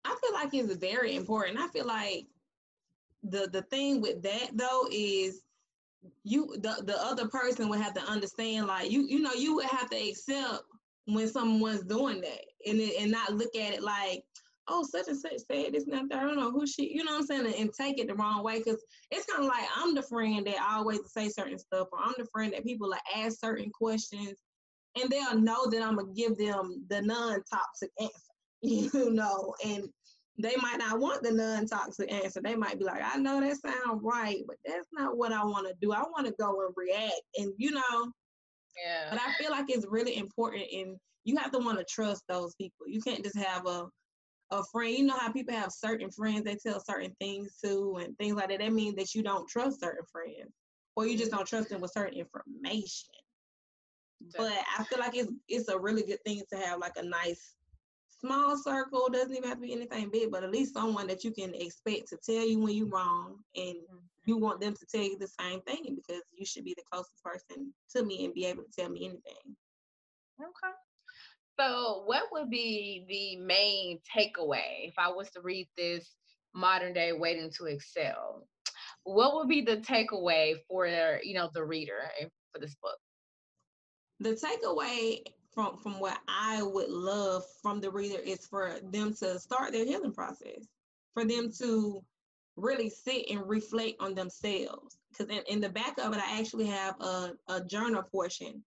I 0.05 0.15
feel 0.21 0.33
like 0.33 0.53
it's 0.53 0.75
very 0.77 1.15
important. 1.15 1.59
I 1.59 1.67
feel 1.67 1.85
like 1.85 2.25
the 3.23 3.49
the 3.51 3.61
thing 3.63 4.01
with 4.01 4.21
that 4.23 4.49
though 4.53 4.87
is 4.91 5.43
you 6.23 6.55
the 6.57 6.83
the 6.85 6.97
other 6.99 7.27
person 7.27 7.69
would 7.69 7.79
have 7.79 7.93
to 7.93 8.01
understand 8.01 8.67
like 8.67 8.89
you 8.89 9.05
you 9.07 9.19
know 9.19 9.33
you 9.33 9.55
would 9.55 9.65
have 9.65 9.89
to 9.89 10.09
accept 10.09 10.63
when 11.05 11.27
someone's 11.27 11.83
doing 11.83 12.21
that 12.21 12.45
and 12.65 12.79
and 12.79 13.11
not 13.11 13.33
look 13.33 13.55
at 13.55 13.73
it 13.73 13.83
like 13.83 14.23
oh, 14.71 14.83
such 14.83 15.07
and 15.07 15.17
such 15.17 15.39
said 15.51 15.73
this 15.73 15.85
and 15.87 16.09
that. 16.09 16.17
I 16.17 16.21
don't 16.21 16.37
know 16.37 16.51
who 16.51 16.65
she, 16.65 16.93
you 16.93 17.03
know 17.03 17.13
what 17.13 17.21
I'm 17.21 17.25
saying, 17.27 17.45
and, 17.45 17.55
and 17.55 17.73
take 17.73 17.99
it 17.99 18.07
the 18.07 18.15
wrong 18.15 18.43
way. 18.43 18.61
Cause 18.61 18.81
it's 19.11 19.25
kind 19.25 19.43
of 19.43 19.49
like 19.49 19.65
I'm 19.75 19.93
the 19.93 20.03
friend 20.03 20.45
that 20.47 20.67
always 20.71 20.99
say 21.07 21.29
certain 21.29 21.59
stuff, 21.59 21.89
or 21.91 21.99
I'm 22.01 22.13
the 22.17 22.27
friend 22.31 22.53
that 22.53 22.65
people 22.65 22.89
like 22.89 23.01
ask 23.15 23.39
certain 23.39 23.69
questions, 23.69 24.33
and 24.99 25.09
they'll 25.09 25.39
know 25.39 25.69
that 25.69 25.81
I'm 25.81 25.97
gonna 25.97 26.13
give 26.13 26.37
them 26.37 26.85
the 26.89 27.01
non-toxic 27.01 27.91
answer, 27.99 28.13
you 28.61 29.11
know, 29.11 29.53
and 29.65 29.83
they 30.39 30.55
might 30.61 30.77
not 30.77 30.99
want 30.99 31.21
the 31.21 31.31
non-toxic 31.31 32.11
answer. 32.11 32.41
They 32.41 32.55
might 32.55 32.79
be 32.79 32.85
like, 32.85 33.01
I 33.03 33.17
know 33.17 33.41
that 33.41 33.57
sounds 33.57 34.01
right, 34.01 34.41
but 34.47 34.55
that's 34.65 34.87
not 34.93 35.17
what 35.17 35.33
I 35.33 35.43
want 35.43 35.67
to 35.67 35.75
do. 35.81 35.91
I 35.91 36.01
want 36.01 36.25
to 36.27 36.33
go 36.39 36.65
and 36.65 36.73
react, 36.75 37.21
and 37.37 37.53
you 37.57 37.71
know. 37.71 38.11
Yeah. 38.85 39.09
But 39.09 39.19
I 39.19 39.33
feel 39.33 39.51
like 39.51 39.65
it's 39.67 39.85
really 39.89 40.15
important, 40.15 40.63
and 40.73 40.95
you 41.25 41.35
have 41.37 41.51
to 41.51 41.59
want 41.59 41.77
to 41.77 41.85
trust 41.85 42.23
those 42.29 42.55
people. 42.55 42.87
You 42.87 43.01
can't 43.01 43.23
just 43.23 43.37
have 43.37 43.67
a 43.67 43.87
a 44.51 44.63
friend. 44.71 44.93
You 44.93 45.05
know 45.05 45.17
how 45.17 45.31
people 45.31 45.53
have 45.53 45.71
certain 45.71 46.11
friends 46.11 46.43
they 46.43 46.55
tell 46.55 46.79
certain 46.79 47.15
things 47.19 47.57
to 47.63 47.97
and 48.01 48.17
things 48.17 48.35
like 48.35 48.49
that. 48.49 48.59
That 48.59 48.73
means 48.73 48.95
that 48.95 49.15
you 49.15 49.23
don't 49.23 49.47
trust 49.47 49.79
certain 49.79 50.05
friends, 50.11 50.53
or 50.95 51.07
you 51.07 51.17
just 51.17 51.31
don't 51.31 51.47
trust 51.47 51.69
them 51.69 51.81
with 51.81 51.91
certain 51.91 52.19
information. 52.19 53.09
But 54.37 54.53
I 54.77 54.83
feel 54.83 54.99
like 54.99 55.15
it's 55.15 55.31
it's 55.47 55.69
a 55.69 55.79
really 55.79 56.03
good 56.03 56.23
thing 56.25 56.41
to 56.51 56.59
have 56.59 56.79
like 56.79 56.97
a 56.97 57.03
nice 57.03 57.55
small 58.19 58.57
circle. 58.57 59.09
Doesn't 59.11 59.35
even 59.35 59.49
have 59.49 59.57
to 59.57 59.65
be 59.65 59.73
anything 59.73 60.09
big, 60.11 60.31
but 60.31 60.43
at 60.43 60.51
least 60.51 60.73
someone 60.73 61.07
that 61.07 61.23
you 61.23 61.31
can 61.31 61.53
expect 61.55 62.09
to 62.09 62.17
tell 62.17 62.45
you 62.45 62.59
when 62.59 62.75
you're 62.75 62.87
wrong, 62.87 63.37
and 63.55 63.75
mm-hmm. 63.75 63.97
you 64.25 64.37
want 64.37 64.61
them 64.61 64.75
to 64.75 64.85
tell 64.85 65.03
you 65.03 65.17
the 65.17 65.27
same 65.39 65.61
thing 65.61 65.95
because 65.95 66.21
you 66.37 66.45
should 66.45 66.65
be 66.65 66.75
the 66.77 66.83
closest 66.91 67.23
person 67.23 67.73
to 67.95 68.03
me 68.03 68.25
and 68.25 68.33
be 68.33 68.45
able 68.45 68.63
to 68.63 68.71
tell 68.77 68.89
me 68.89 69.05
anything. 69.05 69.55
Okay. 70.39 70.73
So, 71.61 72.01
what 72.05 72.23
would 72.31 72.49
be 72.49 73.05
the 73.07 73.43
main 73.43 73.99
takeaway 74.17 74.87
if 74.87 74.95
I 74.97 75.09
was 75.09 75.29
to 75.31 75.41
read 75.41 75.67
this 75.77 76.15
modern 76.55 76.91
day 76.93 77.13
waiting 77.13 77.51
to 77.57 77.67
exhale? 77.67 78.47
What 79.03 79.35
would 79.35 79.47
be 79.47 79.61
the 79.61 79.77
takeaway 79.77 80.55
for 80.67 80.87
you 81.21 81.35
know 81.35 81.51
the 81.53 81.63
reader 81.63 82.01
for 82.51 82.59
this 82.59 82.75
book? 82.81 82.97
The 84.21 84.31
takeaway 84.31 85.21
from 85.53 85.77
from 85.77 85.99
what 85.99 86.17
I 86.27 86.63
would 86.63 86.89
love 86.89 87.43
from 87.61 87.79
the 87.79 87.91
reader 87.91 88.19
is 88.19 88.47
for 88.47 88.79
them 88.91 89.13
to 89.19 89.37
start 89.37 89.71
their 89.71 89.85
healing 89.85 90.13
process, 90.13 90.65
for 91.13 91.25
them 91.25 91.51
to 91.59 92.01
really 92.55 92.89
sit 92.89 93.29
and 93.29 93.47
reflect 93.47 93.97
on 93.99 94.15
themselves. 94.15 94.97
Because 95.11 95.27
in, 95.29 95.43
in 95.47 95.61
the 95.61 95.69
back 95.69 95.99
of 95.99 96.11
it, 96.13 96.19
I 96.19 96.39
actually 96.39 96.67
have 96.67 96.99
a, 97.01 97.33
a 97.49 97.63
journal 97.65 98.01
portion, 98.01 98.63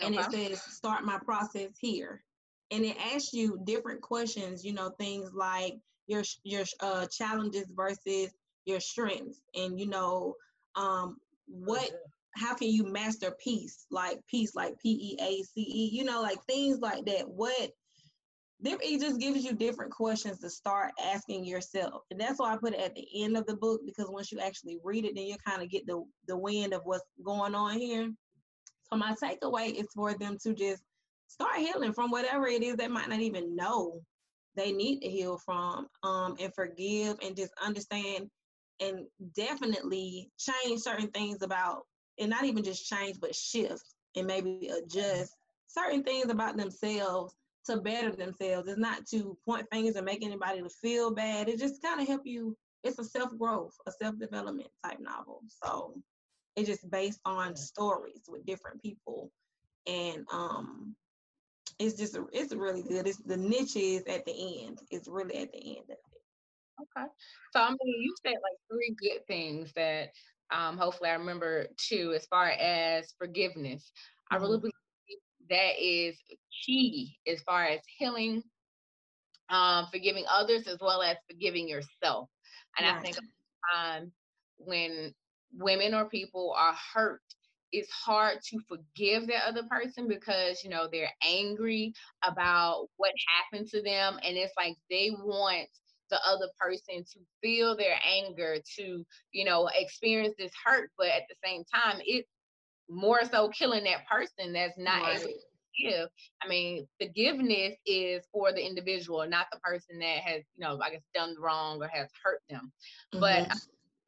and 0.00 0.18
okay. 0.18 0.46
it 0.46 0.56
says 0.56 0.62
start 0.76 1.04
my 1.04 1.18
process 1.26 1.72
here 1.78 2.22
and 2.70 2.84
it 2.84 2.96
asks 3.14 3.32
you 3.32 3.60
different 3.64 4.00
questions 4.00 4.64
you 4.64 4.72
know 4.72 4.90
things 4.98 5.30
like 5.34 5.74
your 6.08 6.22
your 6.42 6.64
uh, 6.80 7.06
challenges 7.06 7.66
versus 7.76 8.32
your 8.64 8.80
strengths. 8.80 9.40
And 9.54 9.78
you 9.78 9.86
know 9.86 10.34
um 10.74 11.18
what 11.46 11.90
how 12.34 12.54
can 12.54 12.68
you 12.68 12.84
master 12.84 13.34
peace? 13.42 13.86
Like 13.90 14.18
peace 14.28 14.54
like 14.56 14.78
p-e-a-c-e 14.80 15.90
you 15.92 16.04
know 16.04 16.20
like 16.20 16.42
things 16.44 16.80
like 16.80 17.04
that. 17.06 17.28
What 17.28 17.70
it 18.60 19.00
just 19.00 19.20
gives 19.20 19.44
you 19.44 19.52
different 19.52 19.92
questions 19.92 20.40
to 20.40 20.50
start 20.50 20.90
asking 21.00 21.44
yourself. 21.44 22.02
And 22.10 22.20
that's 22.20 22.40
why 22.40 22.52
i 22.52 22.56
put 22.56 22.74
it 22.74 22.80
at 22.80 22.94
the 22.96 23.06
end 23.22 23.36
of 23.36 23.46
the 23.46 23.54
book 23.54 23.82
because 23.86 24.10
once 24.10 24.32
you 24.32 24.40
actually 24.40 24.78
read 24.82 25.04
it 25.04 25.14
then 25.14 25.26
you 25.26 25.36
kind 25.46 25.62
of 25.62 25.70
get 25.70 25.86
the 25.86 26.02
the 26.26 26.36
wind 26.36 26.72
of 26.72 26.82
what's 26.84 27.04
going 27.24 27.54
on 27.54 27.78
here. 27.78 28.10
So 28.90 28.96
my 28.96 29.14
takeaway 29.22 29.74
is 29.74 29.86
for 29.94 30.14
them 30.14 30.38
to 30.42 30.54
just 30.54 30.82
start 31.28 31.56
healing 31.56 31.92
from 31.92 32.10
whatever 32.10 32.46
it 32.46 32.62
is 32.62 32.76
they 32.76 32.88
might 32.88 33.08
not 33.08 33.20
even 33.20 33.54
know 33.54 34.00
they 34.56 34.72
need 34.72 35.00
to 35.00 35.08
heal 35.08 35.38
from 35.38 35.86
um, 36.02 36.34
and 36.40 36.52
forgive 36.54 37.16
and 37.22 37.36
just 37.36 37.52
understand 37.64 38.28
and 38.80 39.06
definitely 39.34 40.30
change 40.38 40.80
certain 40.80 41.08
things 41.08 41.42
about 41.42 41.82
and 42.18 42.30
not 42.30 42.44
even 42.44 42.64
just 42.64 42.86
change 42.86 43.18
but 43.20 43.34
shift 43.34 43.84
and 44.16 44.26
maybe 44.26 44.68
adjust 44.68 45.34
certain 45.66 46.02
things 46.02 46.30
about 46.30 46.56
themselves 46.56 47.34
to 47.66 47.76
better 47.76 48.10
themselves. 48.10 48.68
It's 48.68 48.78
not 48.78 49.06
to 49.08 49.36
point 49.46 49.66
fingers 49.70 49.96
and 49.96 50.06
make 50.06 50.24
anybody 50.24 50.62
to 50.62 50.70
feel 50.70 51.12
bad. 51.12 51.48
It 51.48 51.58
just 51.58 51.82
kind 51.82 52.00
of 52.00 52.08
help 52.08 52.22
you 52.24 52.56
it's 52.84 52.98
a 52.98 53.04
self-growth 53.04 53.74
a 53.86 53.92
self-development 53.92 54.68
type 54.84 54.98
novel. 55.00 55.42
So 55.48 55.94
it's 56.56 56.68
just 56.68 56.88
based 56.90 57.20
on 57.24 57.56
stories 57.56 58.22
with 58.28 58.46
different 58.46 58.82
people 58.82 59.30
and 59.86 60.24
um 60.32 60.94
it's 61.78 61.94
just 61.94 62.18
it's 62.32 62.54
really 62.54 62.82
good. 62.82 63.06
It's 63.06 63.18
the 63.18 63.36
niche 63.36 63.76
is 63.76 64.02
at 64.04 64.24
the 64.24 64.64
end. 64.64 64.80
It's 64.90 65.08
really 65.08 65.36
at 65.38 65.52
the 65.52 65.58
end 65.58 65.84
of 65.84 65.90
it. 65.90 65.98
Okay. 66.80 67.06
So 67.52 67.60
I 67.60 67.70
mean 67.70 68.02
you 68.02 68.14
said 68.24 68.32
like 68.34 68.58
three 68.70 68.96
good 69.00 69.26
things 69.26 69.72
that 69.76 70.08
um 70.50 70.76
hopefully 70.76 71.10
I 71.10 71.14
remember 71.14 71.66
too 71.76 72.12
as 72.14 72.26
far 72.26 72.48
as 72.50 73.14
forgiveness. 73.18 73.92
Mm-hmm. 74.32 74.34
I 74.34 74.38
really 74.38 74.58
mm-hmm. 74.58 74.62
believe 74.62 75.50
that 75.50 75.82
is 75.82 76.16
key 76.66 77.16
as 77.26 77.40
far 77.42 77.64
as 77.64 77.80
healing, 77.96 78.42
um, 79.48 79.86
forgiving 79.90 80.24
others 80.30 80.66
as 80.66 80.78
well 80.80 81.00
as 81.02 81.16
forgiving 81.30 81.68
yourself. 81.68 82.28
And 82.76 82.86
right. 82.86 82.96
I 82.96 83.00
think 83.00 83.16
um 83.76 84.12
when 84.56 85.14
women 85.56 85.94
or 85.94 86.06
people 86.06 86.54
are 86.56 86.74
hurt 86.92 87.22
it's 87.72 87.90
hard 87.90 88.38
to 88.42 88.58
forgive 88.68 89.26
that 89.26 89.46
other 89.46 89.62
person 89.70 90.08
because 90.08 90.62
you 90.64 90.70
know 90.70 90.88
they're 90.90 91.12
angry 91.22 91.92
about 92.24 92.86
what 92.96 93.12
happened 93.42 93.68
to 93.68 93.82
them 93.82 94.18
and 94.24 94.36
it's 94.36 94.54
like 94.56 94.74
they 94.90 95.10
want 95.22 95.68
the 96.10 96.18
other 96.26 96.48
person 96.58 97.04
to 97.04 97.18
feel 97.42 97.76
their 97.76 97.98
anger 98.06 98.56
to 98.76 99.04
you 99.32 99.44
know 99.44 99.68
experience 99.78 100.34
this 100.38 100.52
hurt 100.64 100.90
but 100.96 101.08
at 101.08 101.22
the 101.28 101.34
same 101.44 101.62
time 101.72 102.00
it's 102.04 102.28
more 102.88 103.20
so 103.30 103.48
killing 103.50 103.84
that 103.84 104.06
person 104.06 104.52
that's 104.52 104.78
not 104.78 105.02
right. 105.02 105.18
able 105.18 105.28
to 105.28 105.38
forgive 105.76 106.08
i 106.42 106.48
mean 106.48 106.86
forgiveness 107.00 107.74
is 107.86 108.24
for 108.32 108.52
the 108.52 108.64
individual 108.64 109.26
not 109.28 109.46
the 109.52 109.58
person 109.60 109.98
that 109.98 110.18
has 110.20 110.42
you 110.56 110.64
know 110.64 110.78
i 110.82 110.90
guess 110.90 111.02
done 111.14 111.34
wrong 111.38 111.82
or 111.82 111.88
has 111.88 112.08
hurt 112.24 112.40
them 112.48 112.72
mm-hmm. 113.14 113.20
but 113.20 113.52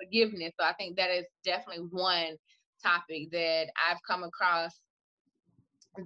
forgiveness 0.03 0.53
so 0.59 0.67
i 0.67 0.73
think 0.75 0.97
that 0.97 1.11
is 1.11 1.27
definitely 1.45 1.85
one 1.91 2.37
topic 2.83 3.31
that 3.33 3.67
I've 3.89 3.99
come 4.07 4.23
across 4.23 4.81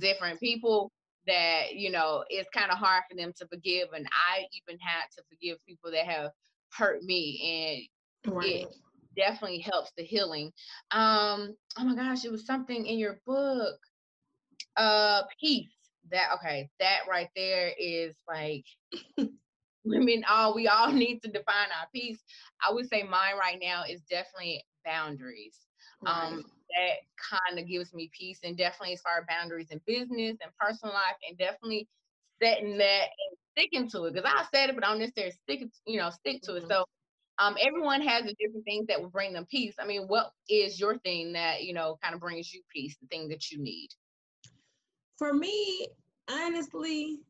different 0.00 0.40
people 0.40 0.90
that 1.26 1.74
you 1.74 1.90
know 1.90 2.24
it's 2.28 2.48
kind 2.50 2.70
of 2.70 2.78
hard 2.78 3.02
for 3.08 3.16
them 3.16 3.32
to 3.36 3.46
forgive 3.46 3.88
and 3.94 4.06
i 4.12 4.44
even 4.62 4.78
had 4.80 5.04
to 5.14 5.22
forgive 5.28 5.56
people 5.66 5.90
that 5.90 6.06
have 6.06 6.30
hurt 6.72 7.02
me 7.02 7.88
and 8.26 8.34
right. 8.34 8.46
it 8.46 8.68
definitely 9.16 9.58
helps 9.58 9.92
the 9.96 10.02
healing 10.02 10.50
um 10.90 11.54
oh 11.78 11.84
my 11.84 11.94
gosh 11.94 12.24
it 12.24 12.32
was 12.32 12.46
something 12.46 12.86
in 12.86 12.98
your 12.98 13.20
book 13.26 13.76
uh 14.76 15.22
peace 15.40 15.68
that 16.10 16.28
okay, 16.34 16.68
that 16.80 17.00
right 17.08 17.28
there 17.34 17.72
is 17.78 18.14
like 18.28 18.64
women 19.84 20.24
all 20.28 20.54
we 20.54 20.68
all 20.68 20.92
need 20.92 21.20
to 21.22 21.28
define 21.30 21.68
our 21.78 21.88
peace. 21.94 22.22
I 22.66 22.72
would 22.72 22.88
say 22.88 23.02
mine 23.02 23.36
right 23.38 23.58
now 23.60 23.84
is 23.88 24.02
definitely 24.02 24.64
boundaries. 24.84 25.58
Right. 26.04 26.32
Um 26.32 26.44
that 26.74 26.96
kind 27.30 27.58
of 27.58 27.68
gives 27.68 27.94
me 27.94 28.10
peace 28.16 28.40
and 28.42 28.56
definitely 28.56 28.94
as 28.94 29.00
far 29.00 29.18
as 29.18 29.24
boundaries 29.28 29.70
in 29.70 29.80
business 29.86 30.36
and 30.42 30.52
personal 30.58 30.94
life 30.94 31.16
and 31.28 31.38
definitely 31.38 31.88
setting 32.42 32.78
that 32.78 33.04
and 33.04 33.38
sticking 33.52 33.88
to 33.90 34.04
it. 34.04 34.14
Because 34.14 34.30
I 34.32 34.44
said 34.52 34.70
it, 34.70 34.74
but 34.74 34.84
I 34.84 34.90
don't 34.90 34.98
necessarily 34.98 35.34
stick 35.42 35.68
you 35.86 35.98
know, 35.98 36.10
stick 36.10 36.42
to 36.42 36.52
mm-hmm. 36.52 36.64
it. 36.64 36.68
So 36.68 36.84
um 37.38 37.56
everyone 37.60 38.00
has 38.02 38.24
the 38.24 38.34
different 38.38 38.64
things 38.64 38.86
that 38.88 39.00
will 39.00 39.10
bring 39.10 39.32
them 39.32 39.46
peace. 39.50 39.74
I 39.78 39.86
mean, 39.86 40.02
what 40.02 40.30
is 40.48 40.78
your 40.78 40.98
thing 40.98 41.32
that, 41.34 41.64
you 41.64 41.74
know, 41.74 41.98
kind 42.02 42.14
of 42.14 42.20
brings 42.20 42.52
you 42.52 42.62
peace, 42.72 42.96
the 43.00 43.06
thing 43.08 43.28
that 43.28 43.50
you 43.50 43.62
need? 43.62 43.88
For 45.18 45.32
me, 45.32 45.88
honestly, 46.28 47.20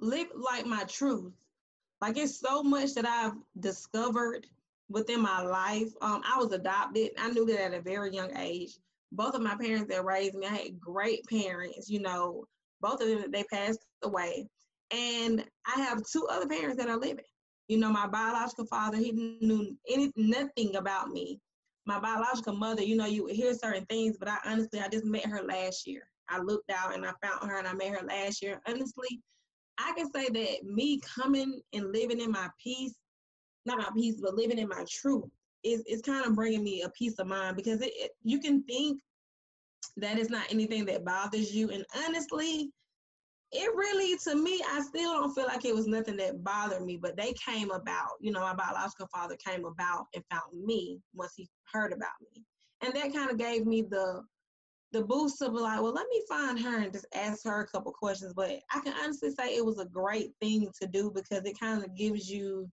live 0.00 0.28
like 0.34 0.66
my 0.66 0.84
truth. 0.84 1.32
Like 2.00 2.16
it's 2.16 2.38
so 2.38 2.62
much 2.62 2.94
that 2.94 3.06
I've 3.06 3.34
discovered 3.58 4.46
within 4.88 5.20
my 5.20 5.42
life. 5.42 5.88
Um, 6.00 6.22
I 6.24 6.38
was 6.38 6.52
adopted. 6.52 7.10
I 7.18 7.30
knew 7.30 7.46
that 7.46 7.60
at 7.60 7.74
a 7.74 7.80
very 7.80 8.12
young 8.14 8.36
age. 8.36 8.78
Both 9.12 9.34
of 9.34 9.42
my 9.42 9.56
parents 9.56 9.88
that 9.88 10.04
raised 10.04 10.34
me, 10.34 10.46
I 10.46 10.50
had 10.50 10.80
great 10.80 11.24
parents. 11.26 11.88
You 11.88 12.00
know, 12.00 12.44
both 12.80 13.00
of 13.00 13.08
them 13.08 13.30
they 13.30 13.44
passed 13.44 13.84
away, 14.02 14.48
and 14.90 15.44
I 15.66 15.80
have 15.80 16.04
two 16.04 16.26
other 16.30 16.46
parents 16.46 16.76
that 16.76 16.88
are 16.88 16.98
living. 16.98 17.24
You 17.68 17.78
know, 17.78 17.90
my 17.90 18.06
biological 18.06 18.66
father, 18.66 18.96
he 18.96 19.12
knew 19.12 19.76
any 19.90 20.10
nothing 20.16 20.76
about 20.76 21.08
me. 21.10 21.40
My 21.86 21.98
biological 21.98 22.54
mother, 22.54 22.82
you 22.82 22.96
know, 22.96 23.06
you 23.06 23.24
would 23.24 23.34
hear 23.34 23.54
certain 23.54 23.86
things, 23.86 24.16
but 24.18 24.28
I 24.28 24.38
honestly, 24.44 24.80
I 24.80 24.88
just 24.88 25.04
met 25.04 25.26
her 25.26 25.42
last 25.42 25.86
year. 25.86 26.02
I 26.28 26.40
looked 26.40 26.70
out 26.70 26.94
and 26.94 27.06
I 27.06 27.12
found 27.22 27.50
her 27.50 27.58
and 27.58 27.66
I 27.66 27.72
met 27.72 27.98
her 27.98 28.06
last 28.06 28.42
year. 28.42 28.60
Honestly, 28.66 29.22
I 29.78 29.92
can 29.96 30.10
say 30.12 30.28
that 30.28 30.64
me 30.64 31.00
coming 31.00 31.60
and 31.72 31.92
living 31.92 32.20
in 32.20 32.30
my 32.30 32.48
peace, 32.62 32.94
not 33.68 33.78
my 33.78 33.90
peace, 33.94 34.20
but 34.20 34.34
living 34.34 34.58
in 34.58 34.68
my 34.68 34.84
truth, 34.88 35.30
is 35.64 35.82
is 35.86 36.02
kind 36.02 36.26
of 36.26 36.34
bringing 36.34 36.64
me 36.64 36.82
a 36.82 36.90
peace 36.90 37.18
of 37.18 37.26
mind 37.26 37.56
because 37.56 37.80
it, 37.80 37.92
it 37.94 38.10
you 38.22 38.40
can 38.40 38.62
think 38.64 39.00
that 39.96 40.18
it's 40.18 40.30
not 40.30 40.50
anything 40.50 40.84
that 40.86 41.04
bothers 41.04 41.54
you, 41.54 41.70
and 41.70 41.84
honestly, 42.04 42.70
it 43.50 43.74
really 43.74 44.18
to 44.18 44.34
me 44.34 44.60
i 44.70 44.78
still 44.80 45.14
don't 45.14 45.34
feel 45.34 45.46
like 45.46 45.64
it 45.64 45.74
was 45.74 45.86
nothing 45.86 46.18
that 46.18 46.44
bothered 46.44 46.84
me 46.84 46.98
but 47.00 47.16
they 47.16 47.32
came 47.42 47.70
about 47.70 48.10
you 48.20 48.30
know 48.30 48.40
my 48.40 48.52
biological 48.52 49.08
father 49.10 49.36
came 49.36 49.64
about 49.64 50.04
and 50.14 50.22
found 50.30 50.52
me 50.52 51.00
once 51.14 51.32
he 51.34 51.48
heard 51.72 51.92
about 51.92 52.10
me. 52.22 52.42
And 52.82 52.94
that 52.94 53.12
kind 53.12 53.30
of 53.30 53.38
gave 53.38 53.66
me 53.66 53.82
the 53.82 54.22
the 54.92 55.04
boost 55.04 55.42
of 55.42 55.52
like 55.52 55.80
well 55.82 55.92
let 55.92 56.08
me 56.08 56.22
find 56.28 56.58
her 56.60 56.78
and 56.78 56.92
just 56.92 57.06
ask 57.14 57.44
her 57.44 57.60
a 57.60 57.66
couple 57.66 57.92
questions. 57.92 58.32
But 58.34 58.60
i 58.72 58.80
can 58.80 58.94
honestly 59.02 59.30
say 59.30 59.54
it 59.54 59.64
was 59.64 59.78
a 59.78 59.86
great 59.86 60.32
thing 60.40 60.70
to 60.80 60.86
do 60.86 61.10
because 61.14 61.44
it 61.44 61.58
kind 61.58 61.82
of 61.84 61.94
gives 61.94 62.28
you 62.30 62.70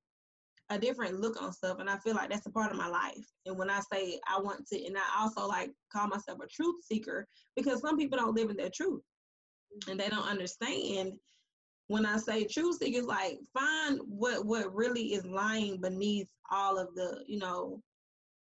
a 0.71 0.79
different 0.79 1.19
look 1.19 1.41
on 1.41 1.53
stuff 1.53 1.79
and 1.79 1.89
i 1.89 1.97
feel 1.97 2.15
like 2.15 2.29
that's 2.29 2.47
a 2.47 2.51
part 2.51 2.71
of 2.71 2.77
my 2.77 2.87
life 2.87 3.25
and 3.45 3.57
when 3.57 3.69
i 3.69 3.79
say 3.91 4.19
i 4.27 4.39
want 4.39 4.65
to 4.67 4.83
and 4.85 4.97
i 4.97 5.21
also 5.21 5.47
like 5.47 5.71
call 5.91 6.07
myself 6.07 6.39
a 6.43 6.47
truth 6.47 6.83
seeker 6.83 7.27
because 7.55 7.81
some 7.81 7.97
people 7.97 8.17
don't 8.17 8.35
live 8.35 8.49
in 8.49 8.57
their 8.57 8.71
truth 8.73 9.01
and 9.87 9.99
they 9.99 10.09
don't 10.09 10.27
understand 10.27 11.13
when 11.87 12.05
I 12.05 12.17
say 12.17 12.45
truth 12.45 12.77
seekers, 12.77 13.05
like 13.05 13.39
find 13.53 13.99
what 14.07 14.45
what 14.45 14.73
really 14.73 15.13
is 15.13 15.25
lying 15.25 15.79
beneath 15.79 16.27
all 16.51 16.77
of 16.77 16.93
the, 16.95 17.23
you 17.27 17.37
know, 17.37 17.81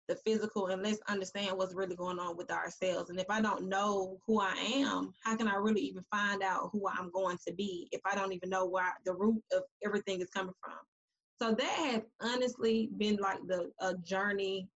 the 0.08 0.16
physical 0.16 0.68
and 0.68 0.84
let's 0.84 1.00
understand 1.08 1.58
what's 1.58 1.74
really 1.74 1.96
going 1.96 2.20
on 2.20 2.38
with 2.38 2.52
ourselves. 2.52 3.10
And 3.10 3.20
if 3.20 3.30
I 3.30 3.42
don't 3.42 3.70
know 3.70 4.20
who 4.28 4.42
I 4.42 4.54
am, 4.76 5.14
how 5.24 5.36
can 5.36 5.48
I 5.48 5.56
really 5.56 5.82
even 5.82 6.04
find 6.12 6.44
out 6.44 6.70
who 6.72 6.88
I'm 6.88 7.10
going 7.12 7.38
to 7.48 7.54
be 7.54 7.88
if 7.92 8.02
I 8.06 8.16
don't 8.16 8.34
even 8.34 8.50
know 8.50 8.66
where 8.66 8.94
the 9.06 9.14
root 9.14 9.42
of 9.54 9.64
everything 9.84 10.22
is 10.22 10.30
coming 10.30 10.54
from? 10.62 10.78
So 11.42 11.56
that 11.56 11.64
has 11.92 12.04
honestly 12.22 12.92
been 12.98 13.16
like 13.16 13.40
the 13.48 13.72
a 13.80 13.96
journey 13.98 14.68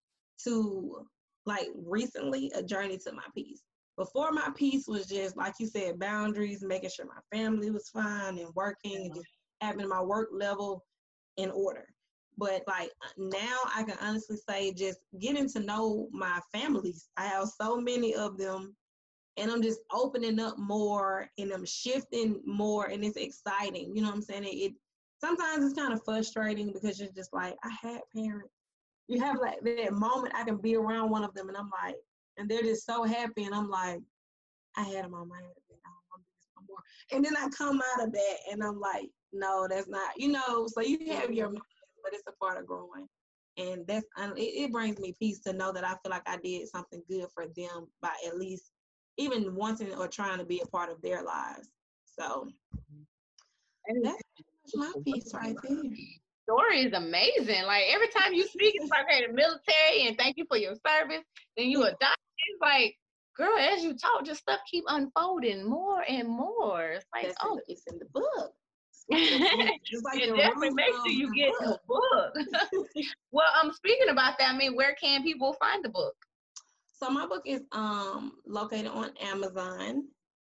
to 0.46 1.06
like 1.46 1.68
recently 1.76 2.52
a 2.56 2.64
journey 2.64 2.98
to 3.06 3.12
my 3.12 3.26
peace. 3.36 3.62
Before 3.98 4.32
my 4.32 4.50
peace 4.56 4.88
was 4.88 5.06
just 5.06 5.38
like 5.38 5.54
you 5.60 5.68
said, 5.68 6.00
boundaries, 6.00 6.64
making 6.64 6.90
sure 6.90 7.06
my 7.06 7.38
family 7.38 7.70
was 7.70 7.90
fine 7.90 8.40
and 8.40 8.50
working 8.56 8.96
and 8.96 9.14
just 9.14 9.28
having 9.62 9.88
my 9.88 10.02
work 10.02 10.30
level 10.32 10.84
in 11.38 11.52
order. 11.52 11.86
But 12.36 12.64
like 12.68 12.90
now 13.16 13.58
I 13.76 13.84
can 13.84 13.98
honestly 14.02 14.38
say 14.50 14.74
just 14.74 14.98
getting 15.22 15.48
to 15.50 15.60
know 15.60 16.08
my 16.12 16.40
families. 16.52 17.10
I 17.16 17.28
have 17.28 17.48
so 17.62 17.80
many 17.80 18.16
of 18.16 18.40
them 18.40 18.76
and 19.38 19.52
I'm 19.52 19.62
just 19.62 19.82
opening 19.92 20.40
up 20.40 20.58
more 20.58 21.30
and 21.38 21.52
I'm 21.52 21.66
shifting 21.66 22.42
more 22.44 22.88
and 22.88 23.06
it's 23.06 23.18
exciting. 23.18 23.96
You 23.96 24.02
know 24.02 24.08
what 24.08 24.16
I'm 24.16 24.22
saying? 24.24 24.46
It, 24.46 24.74
sometimes 25.20 25.66
it's 25.66 25.80
kind 25.80 25.94
of 25.94 26.04
frustrating 26.04 26.72
because 26.72 27.00
you're 27.00 27.10
just 27.16 27.34
like, 27.34 27.56
I 27.64 27.70
had 27.82 28.02
parents. 28.16 28.54
You 29.08 29.20
have 29.22 29.38
like 29.40 29.62
that 29.62 29.94
moment 29.94 30.34
I 30.36 30.44
can 30.44 30.58
be 30.58 30.76
around 30.76 31.12
one 31.12 31.24
of 31.24 31.34
them 31.34 31.48
and 31.48 31.58
I'm 31.58 31.70
like, 31.84 31.96
and 32.38 32.50
they're 32.50 32.62
just 32.62 32.86
so 32.86 33.04
happy. 33.04 33.44
And 33.44 33.54
I'm 33.54 33.70
like, 33.70 34.00
I 34.76 34.84
had 34.84 35.06
them 35.06 35.14
on 35.14 35.30
my 35.30 35.38
head. 35.38 35.52
And 37.12 37.24
then 37.24 37.38
I 37.38 37.48
come 37.56 37.82
out 37.94 38.08
of 38.08 38.12
that 38.12 38.36
and 38.52 38.64
I'm 38.64 38.80
like, 38.80 39.10
no, 39.32 39.68
that's 39.70 39.88
not, 39.88 40.12
you 40.18 40.30
know, 40.30 40.68
so 40.68 40.82
you 40.82 40.98
have 41.14 41.32
your 41.32 41.48
mm-hmm. 41.50 41.58
but 42.04 42.14
it's 42.14 42.24
a 42.28 42.32
part 42.44 42.58
of 42.58 42.66
growing. 42.66 43.08
And 43.58 43.86
that's, 43.88 44.06
it, 44.18 44.42
it 44.42 44.72
brings 44.72 45.00
me 45.00 45.16
peace 45.20 45.40
to 45.42 45.54
know 45.54 45.72
that 45.72 45.86
I 45.86 45.90
feel 45.90 46.10
like 46.10 46.28
I 46.28 46.38
did 46.38 46.68
something 46.68 47.02
good 47.10 47.28
for 47.34 47.46
them 47.56 47.88
by 48.02 48.12
at 48.28 48.38
least 48.38 48.72
even 49.18 49.56
wanting 49.56 49.94
or 49.94 50.08
trying 50.08 50.40
to 50.40 50.46
be 50.46 50.62
a 50.62 50.68
part 50.68 50.90
of 50.92 51.02
their 51.02 51.24
lives. 51.24 51.70
So 52.20 52.50
and 53.88 54.06
peace 55.04 55.34
right 55.34 55.56
there 55.64 55.82
story 56.46 56.86
is 56.86 56.94
amazing. 56.94 57.64
Like 57.66 57.86
every 57.90 58.08
time 58.08 58.34
you 58.34 58.48
speak, 58.48 58.76
it's 58.76 58.90
like, 58.90 59.06
hey, 59.10 59.26
the 59.26 59.34
military, 59.34 60.08
and 60.08 60.18
thank 60.18 60.38
you 60.38 60.46
for 60.48 60.58
your 60.58 60.76
service. 60.88 61.24
Then 61.58 61.70
you 61.70 61.84
adopt. 61.84 62.18
It's 62.48 62.62
like, 62.62 62.96
girl, 63.36 63.58
as 63.58 63.84
you 63.84 63.96
talk, 63.96 64.26
just 64.26 64.42
stuff 64.42 64.60
keep 64.70 64.84
unfolding 64.88 65.68
more 65.68 66.04
and 66.08 66.28
more. 66.28 66.92
It's 66.92 67.06
like, 67.14 67.26
That's 67.26 67.38
oh, 67.44 67.60
it's 67.68 67.84
in 67.92 68.00
the 68.00 68.06
book. 68.14 68.54
It's 69.10 70.04
like 70.04 70.20
definitely 70.20 70.72
make 70.72 70.88
sure 70.88 71.08
you 71.08 71.34
get 71.36 71.54
the 71.60 71.80
book. 71.88 72.34
well, 73.32 73.46
um, 73.62 73.72
speaking 73.72 74.10
about 74.10 74.38
that, 74.40 74.54
I 74.54 74.58
mean, 74.58 74.76
where 74.76 74.96
can 74.96 75.22
people 75.22 75.56
find 75.60 75.84
the 75.86 75.90
book? 75.90 76.16
So 76.88 77.10
my 77.10 77.28
book 77.28 77.44
is 77.46 77.62
um 77.72 78.32
located 78.48 78.88
on 78.88 79.12
Amazon. 79.22 80.06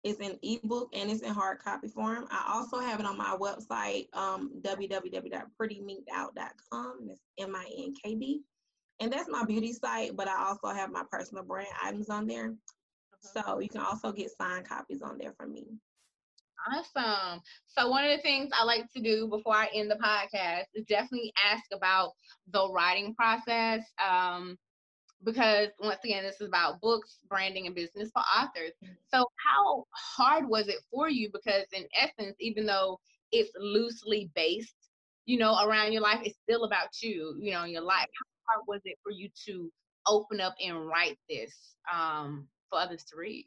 It's 0.07 0.21
in 0.21 0.39
ebook 0.45 0.91
and 0.93 1.11
it's 1.11 1.23
in 1.23 1.35
hard 1.35 1.59
copy 1.59 1.89
form. 1.89 2.29
I 2.31 2.53
also 2.55 2.79
have 2.79 3.01
it 3.01 3.07
on 3.07 3.19
my 3.19 3.37
website, 3.41 4.07
um, 4.15 4.53
www.prettyminkd.out.com. 4.61 7.09
It's 7.11 7.23
M-I-N-K-D. 7.39 8.43
And 9.01 9.13
that's 9.13 9.29
my 9.29 9.45
beauty 9.45 9.73
site, 9.73 10.15
but 10.15 10.29
I 10.29 10.47
also 10.47 10.69
have 10.69 10.93
my 10.93 11.03
personal 11.11 11.43
brand 11.43 11.67
items 11.83 12.09
on 12.09 12.29
there. 12.29 12.51
Uh-huh. 12.51 13.43
So 13.43 13.59
you 13.59 13.69
can 13.69 13.81
also 13.81 14.13
get 14.13 14.31
signed 14.31 14.69
copies 14.69 15.03
on 15.03 15.19
there 15.19 15.35
from 15.37 15.53
me. 15.53 15.67
Awesome. 16.73 17.41
So 17.67 17.91
one 17.91 18.05
of 18.05 18.17
the 18.17 18.23
things 18.23 18.51
I 18.55 18.63
like 18.65 18.85
to 18.95 19.03
do 19.03 19.27
before 19.27 19.57
I 19.57 19.67
end 19.75 19.91
the 19.91 19.97
podcast 19.97 20.67
is 20.75 20.85
definitely 20.89 21.33
ask 21.45 21.65
about 21.73 22.13
the 22.53 22.71
writing 22.71 23.13
process. 23.17 23.83
Um, 24.09 24.57
because 25.27 25.69
once 25.81 25.99
again, 26.05 26.23
this 26.23 26.41
is 26.41 26.47
about 26.47 26.81
books, 26.81 27.19
branding, 27.29 27.67
and 27.67 27.75
business 27.75 28.11
for 28.13 28.21
authors. 28.21 28.73
Mm-hmm. 28.83 28.95
So, 29.13 29.27
how 29.45 29.85
hard 29.91 30.49
was 30.49 30.69
it 30.69 30.77
for 30.91 31.11
you? 31.11 31.29
Because, 31.33 31.65
in 31.73 31.85
essence, 32.01 32.37
even 32.41 32.65
though 32.65 32.99
it's 33.33 33.51
loosely 33.59 34.31
based, 34.35 34.77
you 35.27 35.39
know, 35.39 35.59
around 35.63 35.93
your 35.93 36.03
life, 36.03 36.21
it's 36.23 36.39
still 36.43 36.65
about 36.65 37.03
you, 37.03 37.37
you 37.41 37.51
know, 37.51 37.65
in 37.65 37.73
your 37.73 37.83
life. 37.83 38.07
How 38.07 38.55
hard 38.55 38.65
was 38.69 38.81
it 38.85 38.97
for 39.03 39.11
you 39.11 39.29
to 39.47 39.71
open 40.07 40.41
up 40.41 40.55
and 40.65 40.87
write 40.87 41.19
this 41.29 41.53
um, 41.93 42.47
for 42.71 42.79
others 42.79 43.05
to 43.11 43.17
read? 43.17 43.47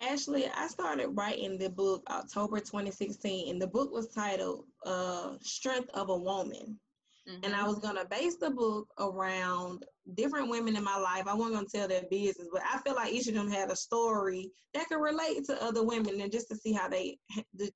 Ashley, 0.00 0.46
I 0.54 0.66
started 0.66 1.08
writing 1.10 1.56
the 1.56 1.70
book 1.70 2.02
October 2.10 2.58
2016, 2.58 3.48
and 3.48 3.62
the 3.62 3.68
book 3.68 3.92
was 3.92 4.08
titled 4.08 4.64
uh, 4.84 5.34
Strength 5.40 5.90
of 5.94 6.10
a 6.10 6.16
Woman. 6.16 6.80
Mm-hmm. 7.28 7.44
And 7.44 7.54
I 7.54 7.66
was 7.66 7.78
going 7.78 7.96
to 7.96 8.04
base 8.04 8.36
the 8.36 8.50
book 8.50 8.86
around 8.98 9.84
different 10.14 10.50
women 10.50 10.76
in 10.76 10.84
my 10.84 10.98
life. 10.98 11.26
I 11.26 11.34
wasn't 11.34 11.54
going 11.54 11.66
to 11.66 11.78
tell 11.78 11.88
their 11.88 12.04
business, 12.10 12.48
but 12.52 12.62
I 12.70 12.78
feel 12.78 12.94
like 12.94 13.12
each 13.12 13.28
of 13.28 13.34
them 13.34 13.50
had 13.50 13.70
a 13.70 13.76
story 13.76 14.50
that 14.74 14.88
could 14.88 15.00
relate 15.00 15.44
to 15.46 15.62
other 15.62 15.82
women 15.82 16.20
and 16.20 16.30
just 16.30 16.48
to 16.48 16.56
see 16.56 16.72
how 16.72 16.88
they, 16.88 17.18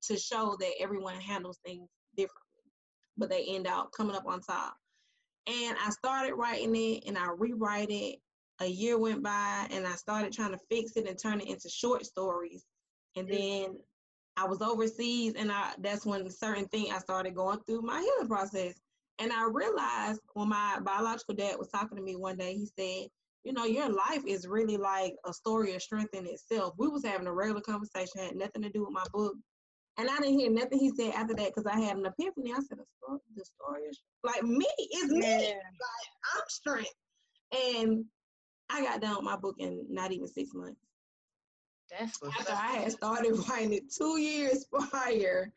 to 0.02 0.16
show 0.18 0.56
that 0.61 0.72
everyone 0.80 1.14
handles 1.14 1.58
things 1.64 1.88
differently, 2.14 2.42
but 3.16 3.30
they 3.30 3.44
end 3.48 3.66
up 3.66 3.90
coming 3.96 4.16
up 4.16 4.26
on 4.26 4.40
top. 4.42 4.74
And 5.46 5.76
I 5.82 5.90
started 5.90 6.34
writing 6.34 6.76
it 6.76 7.04
and 7.06 7.16
I 7.16 7.28
rewrite 7.37 7.90
it. 7.90 8.16
A 8.61 8.66
year 8.66 8.98
went 8.98 9.22
by 9.22 9.66
and 9.70 9.87
I 9.87 9.92
started 9.92 10.32
trying 10.32 10.50
to 10.50 10.58
fix 10.68 10.96
it 10.96 11.08
and 11.08 11.18
turn 11.18 11.40
it 11.40 11.48
into 11.48 11.70
short 11.70 12.04
stories. 12.04 12.64
And 13.16 13.26
mm-hmm. 13.26 13.64
then 13.64 13.78
I 14.37 14.44
was 14.46 14.61
overseas 14.61 15.34
and 15.37 15.50
I 15.50 15.72
that's 15.78 16.04
when 16.04 16.28
certain 16.30 16.66
thing 16.66 16.92
I 16.92 16.98
started 16.98 17.34
going 17.34 17.61
through 17.61 17.82
my 17.82 18.00
healing 18.00 18.28
process. 18.28 18.74
And 19.18 19.33
I 19.33 19.48
realized 19.50 20.20
when 20.35 20.48
my 20.48 20.78
biological 20.85 21.35
dad 21.35 21.57
was 21.59 21.68
talking 21.68 21.96
to 21.96 22.02
me 22.02 22.14
one 22.14 22.37
day, 22.37 22.54
he 22.54 22.66
said, 22.78 23.09
you 23.44 23.52
know, 23.52 23.64
your 23.64 23.88
life 23.88 24.22
is 24.26 24.46
really 24.46 24.76
like 24.76 25.14
a 25.24 25.33
story 25.33 25.74
of 25.74 25.83
strength 25.83 26.14
in 26.14 26.26
itself. 26.26 26.74
We 26.78 26.88
was 26.88 27.04
having 27.04 27.26
a 27.26 27.33
regular 27.33 27.61
conversation, 27.61 28.20
had 28.20 28.37
nothing 28.37 28.62
to 28.62 28.70
do 28.70 28.83
with 28.83 28.92
my 28.92 29.04
book. 29.12 29.35
And 29.96 30.09
I 30.09 30.18
didn't 30.18 30.38
hear 30.38 30.50
nothing 30.50 30.78
he 30.78 30.90
said 30.90 31.14
after 31.14 31.35
that 31.35 31.54
because 31.54 31.66
I 31.66 31.81
had 31.81 31.96
an 31.96 32.07
epiphany. 32.07 32.52
I 32.52 32.61
said, 32.61 32.78
the 32.78 32.85
story, 33.00 33.18
the 33.35 33.44
story 33.44 33.83
is 33.83 33.98
like 34.22 34.42
me, 34.44 34.66
it's 34.78 35.12
me. 35.12 35.20
Like 35.20 36.09
I'm 36.37 36.42
strength. 36.48 36.94
And 37.52 38.04
I 38.70 38.83
got 38.83 39.00
done 39.00 39.16
with 39.16 39.24
my 39.24 39.37
book 39.37 39.57
in 39.59 39.87
not 39.88 40.12
even 40.12 40.28
six 40.28 40.50
months. 40.54 40.81
That's 41.90 42.18
after 42.22 42.52
I 42.52 42.83
had 42.83 42.92
started 42.92 43.33
writing 43.48 43.72
it 43.72 43.92
two 43.92 44.20
years 44.20 44.66
prior. 44.70 45.52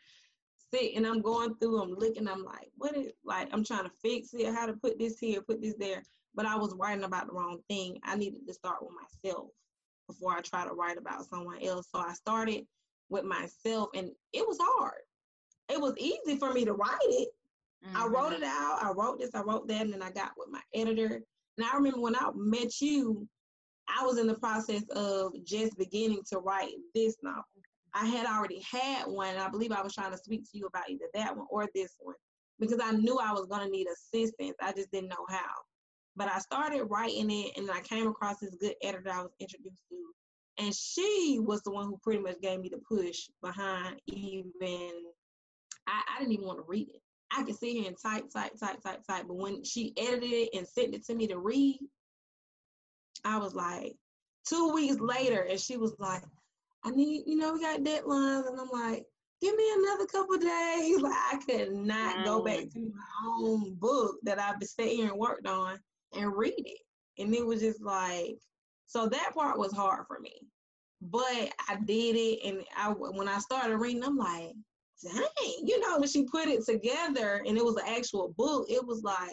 And 0.73 1.05
I'm 1.05 1.21
going 1.21 1.55
through, 1.55 1.81
I'm 1.81 1.93
looking, 1.93 2.27
I'm 2.27 2.45
like, 2.45 2.69
what 2.77 2.95
is 2.95 3.11
like 3.25 3.49
I'm 3.51 3.63
trying 3.63 3.83
to 3.83 3.91
fix 4.01 4.33
it, 4.33 4.53
how 4.53 4.65
to 4.65 4.73
put 4.73 4.97
this 4.97 5.19
here, 5.19 5.41
put 5.41 5.61
this 5.61 5.75
there. 5.77 6.03
But 6.33 6.45
I 6.45 6.55
was 6.55 6.73
writing 6.75 7.03
about 7.03 7.27
the 7.27 7.33
wrong 7.33 7.59
thing. 7.69 7.99
I 8.03 8.15
needed 8.15 8.47
to 8.47 8.53
start 8.53 8.77
with 8.81 8.91
myself 8.95 9.49
before 10.07 10.33
I 10.33 10.41
try 10.41 10.65
to 10.65 10.73
write 10.73 10.97
about 10.97 11.25
someone 11.29 11.61
else. 11.61 11.87
So 11.93 11.99
I 11.99 12.13
started 12.13 12.65
with 13.09 13.25
myself 13.25 13.89
and 13.93 14.11
it 14.33 14.47
was 14.47 14.57
hard. 14.61 15.01
It 15.69 15.79
was 15.79 15.93
easy 15.97 16.37
for 16.37 16.53
me 16.53 16.65
to 16.65 16.73
write 16.73 16.97
it. 17.01 17.29
Mm-hmm. 17.85 17.97
I 17.97 18.05
wrote 18.07 18.33
it 18.33 18.43
out. 18.43 18.79
I 18.81 18.91
wrote 18.91 19.19
this, 19.19 19.35
I 19.35 19.41
wrote 19.41 19.67
that, 19.67 19.81
and 19.81 19.93
then 19.93 20.01
I 20.01 20.11
got 20.11 20.31
with 20.37 20.49
my 20.49 20.61
editor. 20.73 21.21
And 21.57 21.67
I 21.67 21.75
remember 21.75 21.99
when 21.99 22.15
I 22.15 22.29
met 22.35 22.79
you, 22.79 23.27
I 23.87 24.05
was 24.05 24.17
in 24.17 24.27
the 24.27 24.35
process 24.35 24.83
of 24.91 25.33
just 25.43 25.77
beginning 25.77 26.21
to 26.29 26.39
write 26.39 26.73
this 26.95 27.17
novel. 27.21 27.43
I 27.93 28.05
had 28.05 28.25
already 28.25 28.63
had 28.71 29.03
one. 29.05 29.35
I 29.37 29.49
believe 29.49 29.71
I 29.71 29.81
was 29.81 29.93
trying 29.93 30.11
to 30.11 30.17
speak 30.17 30.43
to 30.43 30.57
you 30.57 30.67
about 30.67 30.89
either 30.89 31.05
that 31.13 31.35
one 31.35 31.47
or 31.49 31.67
this 31.75 31.95
one 31.99 32.15
because 32.59 32.79
I 32.81 32.91
knew 32.91 33.17
I 33.17 33.33
was 33.33 33.47
going 33.47 33.65
to 33.65 33.69
need 33.69 33.87
assistance. 33.87 34.55
I 34.61 34.71
just 34.71 34.91
didn't 34.91 35.09
know 35.09 35.25
how. 35.29 35.51
But 36.15 36.29
I 36.29 36.39
started 36.39 36.85
writing 36.85 37.29
it 37.31 37.57
and 37.57 37.69
I 37.71 37.81
came 37.81 38.07
across 38.07 38.39
this 38.39 38.55
good 38.55 38.75
editor 38.83 39.09
I 39.11 39.23
was 39.23 39.31
introduced 39.39 39.81
to. 39.89 40.63
And 40.63 40.75
she 40.75 41.39
was 41.41 41.61
the 41.63 41.71
one 41.71 41.87
who 41.87 41.99
pretty 42.03 42.21
much 42.21 42.39
gave 42.41 42.59
me 42.59 42.69
the 42.69 42.77
push 42.77 43.27
behind 43.41 43.99
even, 44.05 44.91
I, 45.87 46.01
I 46.15 46.19
didn't 46.19 46.33
even 46.33 46.45
want 46.45 46.59
to 46.59 46.65
read 46.67 46.89
it. 46.89 47.01
I 47.35 47.43
could 47.43 47.57
sit 47.57 47.71
here 47.71 47.87
and 47.87 47.97
type, 48.01 48.25
type, 48.31 48.51
type, 48.59 48.81
type, 48.83 49.01
type. 49.07 49.25
But 49.27 49.37
when 49.37 49.63
she 49.63 49.93
edited 49.97 50.31
it 50.31 50.49
and 50.53 50.67
sent 50.67 50.93
it 50.93 51.05
to 51.05 51.15
me 51.15 51.27
to 51.27 51.39
read, 51.39 51.79
I 53.23 53.37
was 53.37 53.55
like, 53.55 53.95
two 54.47 54.73
weeks 54.73 54.99
later, 54.99 55.41
and 55.41 55.59
she 55.59 55.77
was 55.77 55.95
like, 55.97 56.23
I 56.83 56.91
need, 56.91 57.23
you 57.25 57.35
know, 57.35 57.53
we 57.53 57.61
got 57.61 57.81
deadlines. 57.81 58.47
And 58.47 58.59
I'm 58.59 58.69
like, 58.71 59.05
give 59.41 59.55
me 59.55 59.71
another 59.77 60.05
couple 60.05 60.37
days. 60.37 60.97
Like 61.01 61.13
I 61.13 61.39
could 61.47 61.71
not 61.71 62.25
go 62.25 62.43
back 62.43 62.69
to 62.73 62.79
my 62.79 63.27
own 63.27 63.75
book 63.75 64.15
that 64.23 64.39
I've 64.39 64.59
been 64.59 64.67
sitting 64.67 64.97
here 64.97 65.09
and 65.09 65.19
worked 65.19 65.47
on 65.47 65.79
and 66.13 66.35
read 66.35 66.53
it. 66.57 66.79
And 67.17 67.33
it 67.33 67.45
was 67.45 67.61
just 67.61 67.81
like, 67.81 68.37
so 68.87 69.07
that 69.07 69.33
part 69.33 69.57
was 69.57 69.73
hard 69.73 70.05
for 70.07 70.19
me. 70.19 70.33
But 71.01 71.51
I 71.69 71.77
did 71.85 72.15
it. 72.15 72.39
And 72.45 72.63
I, 72.75 72.89
when 72.89 73.27
I 73.27 73.39
started 73.39 73.77
reading, 73.77 74.03
I'm 74.03 74.17
like, 74.17 74.51
dang, 75.03 75.23
you 75.63 75.79
know, 75.79 75.97
when 75.97 76.09
she 76.09 76.23
put 76.23 76.47
it 76.47 76.65
together 76.65 77.43
and 77.45 77.57
it 77.57 77.65
was 77.65 77.75
an 77.75 77.87
actual 77.87 78.33
book, 78.37 78.67
it 78.69 78.85
was 78.85 79.01
like, 79.03 79.31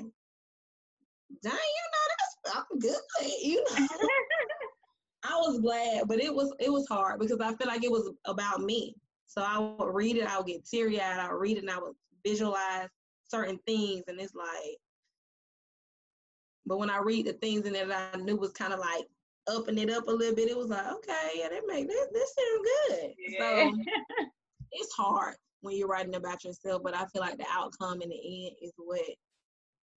dang, 1.43 1.53
you 1.53 1.53
know, 1.53 2.05
that's 2.09 2.57
I'm 2.57 2.79
good, 2.79 2.97
you 3.43 3.65
know. 3.65 3.87
I 5.29 5.37
was 5.37 5.61
glad, 5.61 6.09
but 6.09 6.21
it 6.21 6.35
was 6.35 6.53
it 6.59 6.73
was 6.73 6.87
hard 6.89 7.21
because 7.21 7.41
I 7.41 7.55
feel 7.55 7.67
like 7.67 7.85
it 7.85 7.91
was 7.91 8.11
about 8.25 8.61
me. 8.61 8.95
So 9.27 9.43
I 9.43 9.59
would 9.59 9.95
read 9.95 10.17
it, 10.17 10.27
I 10.27 10.39
would 10.39 10.47
get 10.47 10.65
teary 10.65 11.01
eyed, 11.01 11.21
I 11.21 11.31
would 11.31 11.41
read 11.41 11.59
it 11.59 11.65
and 11.65 11.71
I 11.71 11.79
would 11.79 11.95
visualize 12.27 12.89
certain 13.29 13.59
things 13.67 14.05
and 14.09 14.19
it's 14.21 14.35
like 14.35 14.79
but 16.65 16.79
when 16.79 16.91
I 16.91 16.99
read 16.99 17.27
the 17.27 17.35
things 17.35 17.67
in 17.67 17.75
it 17.75 17.89
I 17.91 18.17
knew 18.17 18.37
was 18.37 18.53
kind 18.53 18.73
of 18.73 18.79
like 18.79 19.05
upping 19.49 19.79
it 19.79 19.91
up 19.91 20.07
a 20.07 20.13
little 20.13 20.35
bit, 20.35 20.51
it 20.51 20.57
was 20.57 20.69
like, 20.69 20.87
okay, 20.87 21.31
yeah, 21.37 21.49
that 21.49 21.63
make 21.67 21.89
this 21.89 22.07
this 22.13 22.35
sound 22.35 22.67
good. 23.01 23.11
Yeah. 23.19 23.71
So 23.71 23.79
it's 24.73 24.93
hard 24.93 25.37
when 25.63 25.77
you're 25.77 25.89
writing 25.89 26.15
about 26.15 26.45
yourself, 26.45 26.83
but 26.85 26.95
I 26.95 27.07
feel 27.07 27.23
like 27.23 27.39
the 27.39 27.47
outcome 27.51 28.03
in 28.03 28.11
the 28.11 28.47
end 28.47 28.57
is 28.63 28.73
what 28.77 29.01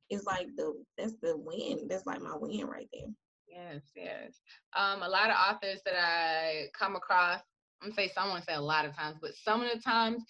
is 0.09 0.23
like 0.25 0.47
the 0.55 0.73
that's 0.97 1.15
the 1.21 1.37
win. 1.37 1.87
That's 1.89 2.05
like 2.05 2.21
my 2.21 2.35
win 2.35 2.65
right 2.65 2.87
there. 2.93 3.09
Yes, 3.51 3.81
yes. 3.95 4.39
Um, 4.75 5.01
a 5.01 5.09
lot 5.09 5.29
of 5.29 5.35
authors 5.35 5.81
that 5.85 5.95
I 5.95 6.67
come 6.77 6.95
across, 6.95 7.41
I'm 7.81 7.89
gonna 7.89 7.95
say 7.95 8.11
someone 8.13 8.41
say 8.43 8.53
a 8.53 8.61
lot 8.61 8.85
of 8.85 8.95
times, 8.95 9.17
but 9.21 9.31
some 9.43 9.61
of 9.61 9.69
the 9.73 9.81
times 9.81 10.23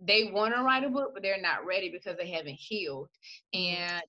they 0.00 0.30
want 0.32 0.54
to 0.54 0.62
write 0.62 0.84
a 0.84 0.90
book, 0.90 1.10
but 1.14 1.22
they're 1.22 1.40
not 1.40 1.64
ready 1.64 1.90
because 1.90 2.16
they 2.18 2.30
haven't 2.30 2.58
healed. 2.58 3.08
Mm-hmm. 3.54 3.82
And 3.82 4.02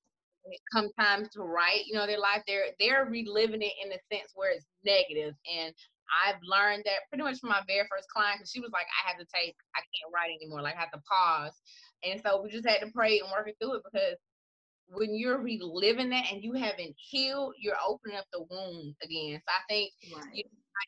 when 0.43 0.53
it 0.53 0.61
comes 0.73 0.91
time 0.99 1.27
to 1.33 1.41
write, 1.43 1.85
you 1.85 1.93
know, 1.93 2.07
their 2.07 2.19
life, 2.19 2.41
they're 2.47 2.71
they're 2.79 3.05
reliving 3.09 3.61
it 3.61 3.73
in 3.83 3.91
a 3.91 3.99
sense 4.11 4.31
where 4.35 4.51
it's 4.51 4.65
negative. 4.83 5.35
And 5.47 5.73
I've 6.11 6.41
learned 6.43 6.83
that 6.85 7.07
pretty 7.09 7.23
much 7.23 7.39
from 7.39 7.51
my 7.51 7.61
very 7.67 7.87
first 7.87 8.09
client 8.09 8.39
because 8.39 8.51
she 8.51 8.59
was 8.59 8.71
like, 8.73 8.87
I 8.91 9.09
have 9.09 9.19
to 9.19 9.27
take, 9.33 9.55
I 9.75 9.79
can't 9.79 10.11
write 10.13 10.35
anymore, 10.35 10.61
like 10.61 10.75
I 10.75 10.79
have 10.79 10.91
to 10.91 11.01
pause. 11.07 11.55
And 12.03 12.19
so 12.19 12.41
we 12.41 12.49
just 12.49 12.67
had 12.67 12.81
to 12.81 12.91
pray 12.91 13.19
and 13.19 13.31
work 13.31 13.47
it 13.47 13.55
through 13.61 13.79
it 13.79 13.83
because 13.87 14.19
when 14.91 15.15
you're 15.15 15.41
reliving 15.41 16.09
that 16.09 16.31
and 16.31 16.43
you 16.43 16.53
haven't 16.53 16.95
healed, 16.97 17.53
you're 17.59 17.75
opening 17.87 18.17
up 18.17 18.25
the 18.33 18.43
wound 18.49 18.95
again. 19.01 19.41
So 19.47 19.53
I 19.53 19.61
think 19.69 19.91
right. 20.15 20.25
you 20.33 20.43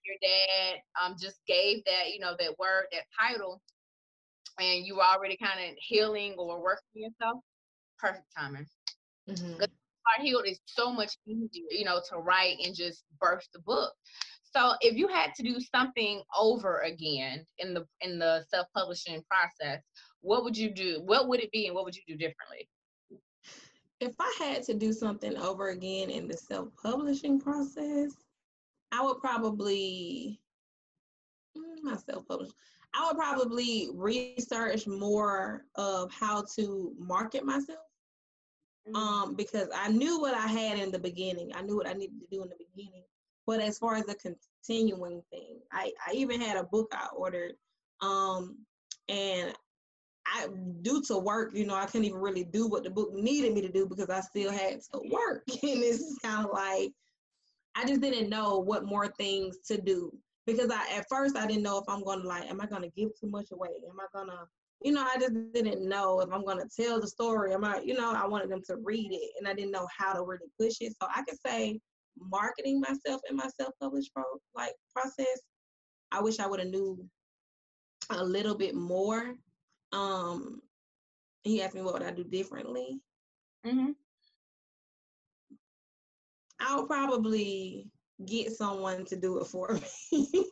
your 0.05 0.15
dad 0.21 0.79
um 1.01 1.15
just 1.21 1.37
gave 1.47 1.83
that, 1.85 2.11
you 2.11 2.19
know, 2.19 2.35
that 2.39 2.57
word, 2.57 2.85
that 2.91 3.03
title, 3.19 3.61
and 4.59 4.85
you 4.85 4.95
were 4.95 5.03
already 5.03 5.37
kind 5.37 5.59
of 5.59 5.75
healing 5.77 6.33
or 6.37 6.61
working 6.61 6.81
yourself. 6.95 7.41
Perfect 7.99 8.25
timing. 8.37 8.65
Mm-hmm. 9.29 9.63
Healed 10.21 10.45
is 10.45 10.59
so 10.65 10.91
much 10.91 11.15
easier, 11.25 11.63
you 11.71 11.85
know, 11.85 12.01
to 12.09 12.17
write 12.17 12.57
and 12.63 12.75
just 12.75 13.03
birth 13.21 13.47
the 13.53 13.59
book. 13.59 13.93
So 14.43 14.73
if 14.81 14.95
you 14.95 15.07
had 15.07 15.33
to 15.35 15.43
do 15.43 15.59
something 15.59 16.21
over 16.37 16.79
again 16.79 17.45
in 17.57 17.73
the 17.73 17.85
in 18.01 18.19
the 18.19 18.43
self-publishing 18.49 19.23
process, 19.29 19.81
what 20.21 20.43
would 20.43 20.57
you 20.57 20.71
do? 20.71 21.01
What 21.05 21.27
would 21.29 21.39
it 21.39 21.51
be 21.51 21.67
and 21.67 21.75
what 21.75 21.85
would 21.85 21.95
you 21.95 22.03
do 22.07 22.15
differently? 22.15 22.67
If 24.03 24.13
I 24.19 24.35
had 24.37 24.63
to 24.63 24.73
do 24.73 24.91
something 24.91 25.37
over 25.37 25.69
again 25.69 26.09
in 26.09 26.27
the 26.27 26.35
self 26.35 26.67
publishing 26.81 27.39
process, 27.39 28.11
I 28.91 29.01
would 29.01 29.19
probably, 29.19 30.39
mm, 31.57 31.83
not 31.83 32.05
self 32.05 32.27
publish, 32.27 32.51
I 32.93 33.07
would 33.07 33.17
probably 33.17 33.89
research 33.93 34.85
more 34.87 35.65
of 35.75 36.11
how 36.11 36.43
to 36.55 36.93
market 36.99 37.45
myself. 37.45 37.79
Um, 38.93 39.35
because 39.35 39.69
I 39.73 39.89
knew 39.89 40.19
what 40.19 40.33
I 40.33 40.45
had 40.45 40.77
in 40.77 40.91
the 40.91 40.99
beginning. 40.99 41.53
I 41.55 41.61
knew 41.61 41.77
what 41.77 41.87
I 41.87 41.93
needed 41.93 42.19
to 42.19 42.27
do 42.29 42.43
in 42.43 42.49
the 42.49 42.57
beginning. 42.75 43.03
But 43.47 43.61
as 43.61 43.77
far 43.77 43.95
as 43.95 44.05
the 44.05 44.15
continuing 44.15 45.21
thing, 45.31 45.59
I, 45.71 45.93
I 46.05 46.13
even 46.13 46.41
had 46.41 46.57
a 46.57 46.65
book 46.65 46.91
I 46.91 47.07
ordered. 47.15 47.53
Um, 48.01 48.57
and 49.07 49.53
I 50.25 50.47
due 50.81 51.01
to 51.03 51.17
work, 51.17 51.51
you 51.53 51.65
know, 51.65 51.75
I 51.75 51.85
couldn't 51.85 52.05
even 52.05 52.19
really 52.19 52.43
do 52.43 52.67
what 52.67 52.83
the 52.83 52.89
book 52.89 53.13
needed 53.13 53.53
me 53.53 53.61
to 53.61 53.71
do 53.71 53.87
because 53.87 54.09
I 54.09 54.21
still 54.21 54.51
had 54.51 54.79
to 54.93 55.01
work. 55.11 55.43
and 55.49 55.83
it's 55.83 56.17
kind 56.23 56.45
of 56.45 56.51
like 56.53 56.91
I 57.75 57.85
just 57.85 58.01
didn't 58.01 58.29
know 58.29 58.59
what 58.59 58.85
more 58.85 59.07
things 59.07 59.57
to 59.67 59.79
do. 59.79 60.11
Because 60.45 60.69
I 60.69 60.97
at 60.97 61.07
first 61.09 61.37
I 61.37 61.47
didn't 61.47 61.63
know 61.63 61.77
if 61.77 61.85
I'm 61.87 62.03
gonna 62.03 62.27
like, 62.27 62.49
am 62.49 62.61
I 62.61 62.65
gonna 62.65 62.89
give 62.89 63.09
too 63.19 63.29
much 63.29 63.51
away? 63.51 63.69
Am 63.89 63.99
I 63.99 64.05
gonna 64.13 64.47
you 64.83 64.91
know, 64.91 65.01
I 65.01 65.17
just 65.17 65.33
didn't 65.53 65.87
know 65.87 66.19
if 66.19 66.29
I'm 66.31 66.45
gonna 66.45 66.65
tell 66.77 66.99
the 66.99 67.07
story. 67.07 67.53
Am 67.53 67.63
I, 67.63 67.79
you 67.79 67.93
know, 67.93 68.11
I 68.13 68.27
wanted 68.27 68.49
them 68.49 68.61
to 68.67 68.75
read 68.75 69.11
it 69.11 69.31
and 69.39 69.47
I 69.47 69.53
didn't 69.53 69.71
know 69.71 69.87
how 69.97 70.13
to 70.13 70.21
really 70.23 70.49
push 70.59 70.75
it. 70.81 70.93
So 71.01 71.07
I 71.13 71.23
could 71.23 71.37
say 71.45 71.79
marketing 72.19 72.81
myself 72.81 73.21
in 73.29 73.35
my 73.35 73.47
self-published 73.59 74.13
pro 74.13 74.23
like 74.53 74.73
process, 74.93 75.41
I 76.11 76.21
wish 76.21 76.39
I 76.39 76.47
would 76.47 76.59
have 76.59 76.69
knew 76.69 77.03
a 78.09 78.23
little 78.23 78.55
bit 78.55 78.75
more 78.75 79.35
um, 79.93 80.61
he 81.43 81.61
asked 81.61 81.75
me 81.75 81.81
what 81.81 81.93
would 81.93 82.03
I 82.03 82.11
do 82.11 82.23
differently. 82.23 82.99
Mm-hmm. 83.65 83.91
I'll 86.59 86.85
probably 86.85 87.87
get 88.25 88.51
someone 88.51 89.05
to 89.05 89.15
do 89.15 89.39
it 89.39 89.47
for 89.47 89.73
me. 90.11 90.45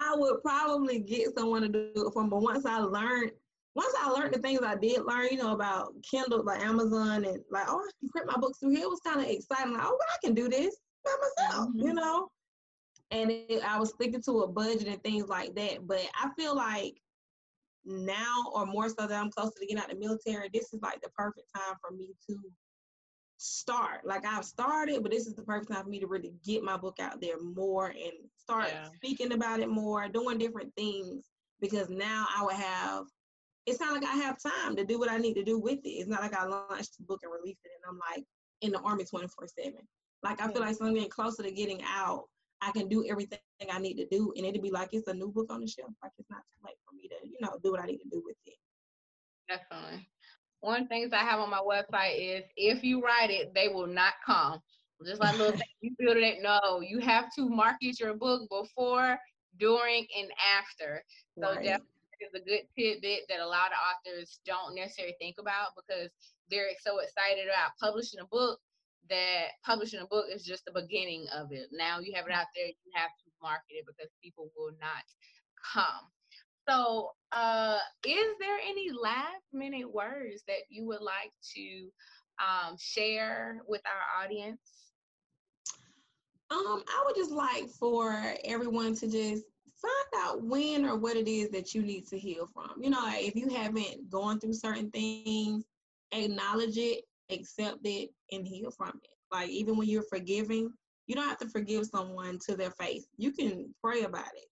I 0.00 0.14
would 0.14 0.42
probably 0.42 1.00
get 1.00 1.36
someone 1.36 1.62
to 1.62 1.68
do 1.68 1.90
it 1.94 2.12
for 2.12 2.22
me. 2.22 2.30
But 2.30 2.42
once 2.42 2.66
I 2.66 2.78
learned, 2.78 3.32
once 3.74 3.94
I 4.00 4.08
learned 4.10 4.34
the 4.34 4.38
things 4.38 4.60
I 4.62 4.74
did 4.74 5.04
learn, 5.04 5.28
you 5.30 5.38
know, 5.38 5.52
about 5.52 5.92
Kindle, 6.02 6.44
like 6.44 6.60
Amazon, 6.60 7.24
and 7.24 7.38
like, 7.50 7.66
oh, 7.68 7.80
I 7.80 7.90
can 8.00 8.08
print 8.08 8.26
my 8.26 8.38
books 8.38 8.58
through 8.58 8.70
here. 8.70 8.84
It 8.84 8.90
was 8.90 9.00
kind 9.04 9.20
of 9.20 9.26
exciting. 9.26 9.74
Like, 9.74 9.84
oh, 9.84 9.98
I 10.12 10.16
can 10.24 10.34
do 10.34 10.48
this 10.48 10.76
by 11.04 11.12
myself, 11.20 11.68
mm-hmm. 11.68 11.86
you 11.86 11.94
know 11.94 12.28
and 13.10 13.30
it, 13.30 13.62
I 13.64 13.78
was 13.78 13.90
sticking 13.90 14.22
to 14.22 14.40
a 14.40 14.48
budget 14.48 14.88
and 14.88 15.02
things 15.02 15.28
like 15.28 15.54
that. 15.54 15.86
But 15.86 16.02
I 16.14 16.30
feel 16.38 16.56
like 16.56 16.94
now, 17.84 18.44
or 18.52 18.66
more 18.66 18.88
so 18.88 19.06
that 19.06 19.12
I'm 19.12 19.30
closer 19.30 19.52
to 19.60 19.66
getting 19.66 19.78
out 19.78 19.92
of 19.92 19.98
the 19.98 20.06
military, 20.06 20.50
this 20.52 20.72
is 20.72 20.80
like 20.82 21.00
the 21.02 21.10
perfect 21.10 21.48
time 21.54 21.76
for 21.80 21.94
me 21.94 22.14
to 22.28 22.38
start. 23.36 24.04
Like 24.04 24.24
I've 24.26 24.44
started, 24.44 25.02
but 25.02 25.12
this 25.12 25.26
is 25.26 25.34
the 25.34 25.42
perfect 25.42 25.70
time 25.70 25.84
for 25.84 25.90
me 25.90 26.00
to 26.00 26.06
really 26.06 26.32
get 26.44 26.62
my 26.62 26.76
book 26.76 26.98
out 27.00 27.20
there 27.20 27.40
more 27.40 27.88
and 27.88 28.12
start 28.36 28.68
yeah. 28.68 28.88
speaking 28.96 29.32
about 29.32 29.60
it 29.60 29.68
more, 29.68 30.08
doing 30.08 30.38
different 30.38 30.74
things. 30.76 31.26
Because 31.60 31.88
now 31.88 32.26
I 32.36 32.44
would 32.44 32.54
have. 32.54 33.04
It's 33.64 33.80
not 33.80 33.94
like 33.94 34.04
I 34.04 34.16
have 34.16 34.36
time 34.40 34.76
to 34.76 34.84
do 34.84 34.98
what 34.98 35.10
I 35.10 35.16
need 35.16 35.34
to 35.34 35.42
do 35.42 35.58
with 35.58 35.78
it. 35.84 35.88
It's 35.88 36.08
not 36.08 36.20
like 36.20 36.34
I 36.34 36.44
launched 36.44 36.98
the 36.98 37.04
book 37.04 37.20
and 37.22 37.32
released 37.32 37.62
it, 37.64 37.72
and 37.82 37.90
I'm 37.90 37.98
like, 38.14 38.24
in 38.60 38.72
the 38.72 38.80
army 38.80 39.04
24 39.04 39.48
7. 39.48 39.74
Like 40.22 40.40
I 40.40 40.46
feel 40.48 40.56
hmm. 40.56 40.62
like 40.62 40.76
so 40.76 40.86
I'm 40.86 40.94
getting 40.94 41.10
closer 41.10 41.42
to 41.42 41.50
getting 41.50 41.82
out. 41.84 42.24
I 42.60 42.72
can 42.72 42.88
do 42.88 43.04
everything 43.08 43.38
I 43.70 43.78
need 43.78 43.94
to 43.94 44.06
do, 44.06 44.32
and 44.36 44.46
it'd 44.46 44.62
be 44.62 44.70
like 44.70 44.90
it's 44.92 45.08
a 45.08 45.14
new 45.14 45.28
book 45.28 45.46
on 45.50 45.60
the 45.60 45.66
shelf. 45.66 45.90
Like 46.02 46.12
it's 46.18 46.30
not 46.30 46.40
too 46.40 46.66
late 46.66 46.76
for 46.84 46.94
me 46.94 47.08
to, 47.08 47.28
you 47.28 47.36
know, 47.40 47.58
do 47.62 47.72
what 47.72 47.80
I 47.80 47.86
need 47.86 47.98
to 47.98 48.08
do 48.10 48.22
with 48.24 48.36
it. 48.46 48.54
Definitely. 49.48 50.08
One 50.60 50.82
of 50.82 50.88
the 50.88 50.88
things 50.88 51.12
I 51.12 51.18
have 51.18 51.40
on 51.40 51.50
my 51.50 51.60
website 51.60 52.16
is 52.18 52.44
if 52.56 52.82
you 52.82 53.02
write 53.02 53.30
it, 53.30 53.54
they 53.54 53.68
will 53.68 53.86
not 53.86 54.14
come. 54.24 54.60
Just 55.04 55.20
like 55.20 55.36
little 55.36 55.52
things 55.52 55.62
you 55.80 55.92
build 55.98 56.16
it. 56.16 56.38
No, 56.42 56.80
you 56.80 56.98
have 57.00 57.32
to 57.34 57.48
market 57.48 58.00
your 58.00 58.14
book 58.14 58.48
before, 58.48 59.18
during, 59.58 60.06
and 60.18 60.30
after. 60.58 61.04
So 61.38 61.50
right. 61.50 61.62
definitely 61.62 61.86
is 62.20 62.32
a 62.34 62.44
good 62.44 62.64
tidbit 62.76 63.28
that 63.28 63.40
a 63.40 63.46
lot 63.46 63.72
of 63.72 63.78
authors 63.84 64.40
don't 64.46 64.74
necessarily 64.74 65.14
think 65.20 65.36
about 65.38 65.76
because 65.76 66.10
they're 66.50 66.70
so 66.80 66.98
excited 67.00 67.46
about 67.46 67.76
publishing 67.80 68.20
a 68.20 68.26
book 68.26 68.58
that 69.10 69.48
publishing 69.64 70.00
a 70.00 70.06
book 70.06 70.26
is 70.32 70.44
just 70.44 70.64
the 70.64 70.72
beginning 70.72 71.26
of 71.34 71.48
it. 71.52 71.68
Now 71.72 72.00
you 72.00 72.12
have 72.14 72.26
it 72.26 72.32
out 72.32 72.46
there, 72.54 72.66
you 72.66 72.92
have 72.94 73.10
to 73.10 73.30
market 73.42 73.74
it 73.74 73.84
because 73.86 74.10
people 74.22 74.50
will 74.56 74.72
not 74.80 75.04
come. 75.74 76.10
So, 76.68 77.10
uh, 77.32 77.78
is 78.04 78.34
there 78.40 78.58
any 78.68 78.90
last 78.90 79.44
minute 79.52 79.92
words 79.92 80.42
that 80.48 80.66
you 80.68 80.84
would 80.86 81.00
like 81.00 81.32
to 81.54 81.88
um, 82.42 82.76
share 82.78 83.60
with 83.68 83.82
our 83.86 84.24
audience? 84.24 84.60
Um, 86.50 86.82
I 86.88 87.02
would 87.04 87.16
just 87.16 87.30
like 87.30 87.68
for 87.68 88.34
everyone 88.44 88.94
to 88.96 89.06
just 89.06 89.44
find 89.80 90.24
out 90.24 90.42
when 90.42 90.84
or 90.84 90.96
what 90.96 91.16
it 91.16 91.28
is 91.28 91.50
that 91.50 91.74
you 91.74 91.82
need 91.82 92.06
to 92.08 92.18
heal 92.18 92.46
from. 92.46 92.70
You 92.80 92.90
know, 92.90 93.04
if 93.12 93.34
you 93.34 93.48
haven't 93.48 94.10
gone 94.10 94.40
through 94.40 94.54
certain 94.54 94.90
things, 94.90 95.64
acknowledge 96.12 96.78
it, 96.78 97.04
accept 97.30 97.78
it, 97.84 98.10
and 98.32 98.46
heal 98.46 98.70
from 98.70 99.00
it. 99.02 99.10
Like 99.32 99.48
even 99.50 99.76
when 99.76 99.88
you're 99.88 100.02
forgiving, 100.02 100.70
you 101.06 101.14
don't 101.14 101.28
have 101.28 101.38
to 101.38 101.48
forgive 101.48 101.86
someone 101.86 102.38
to 102.46 102.56
their 102.56 102.70
face. 102.72 103.06
You 103.16 103.32
can 103.32 103.72
pray 103.82 104.02
about 104.02 104.30
it, 104.34 104.46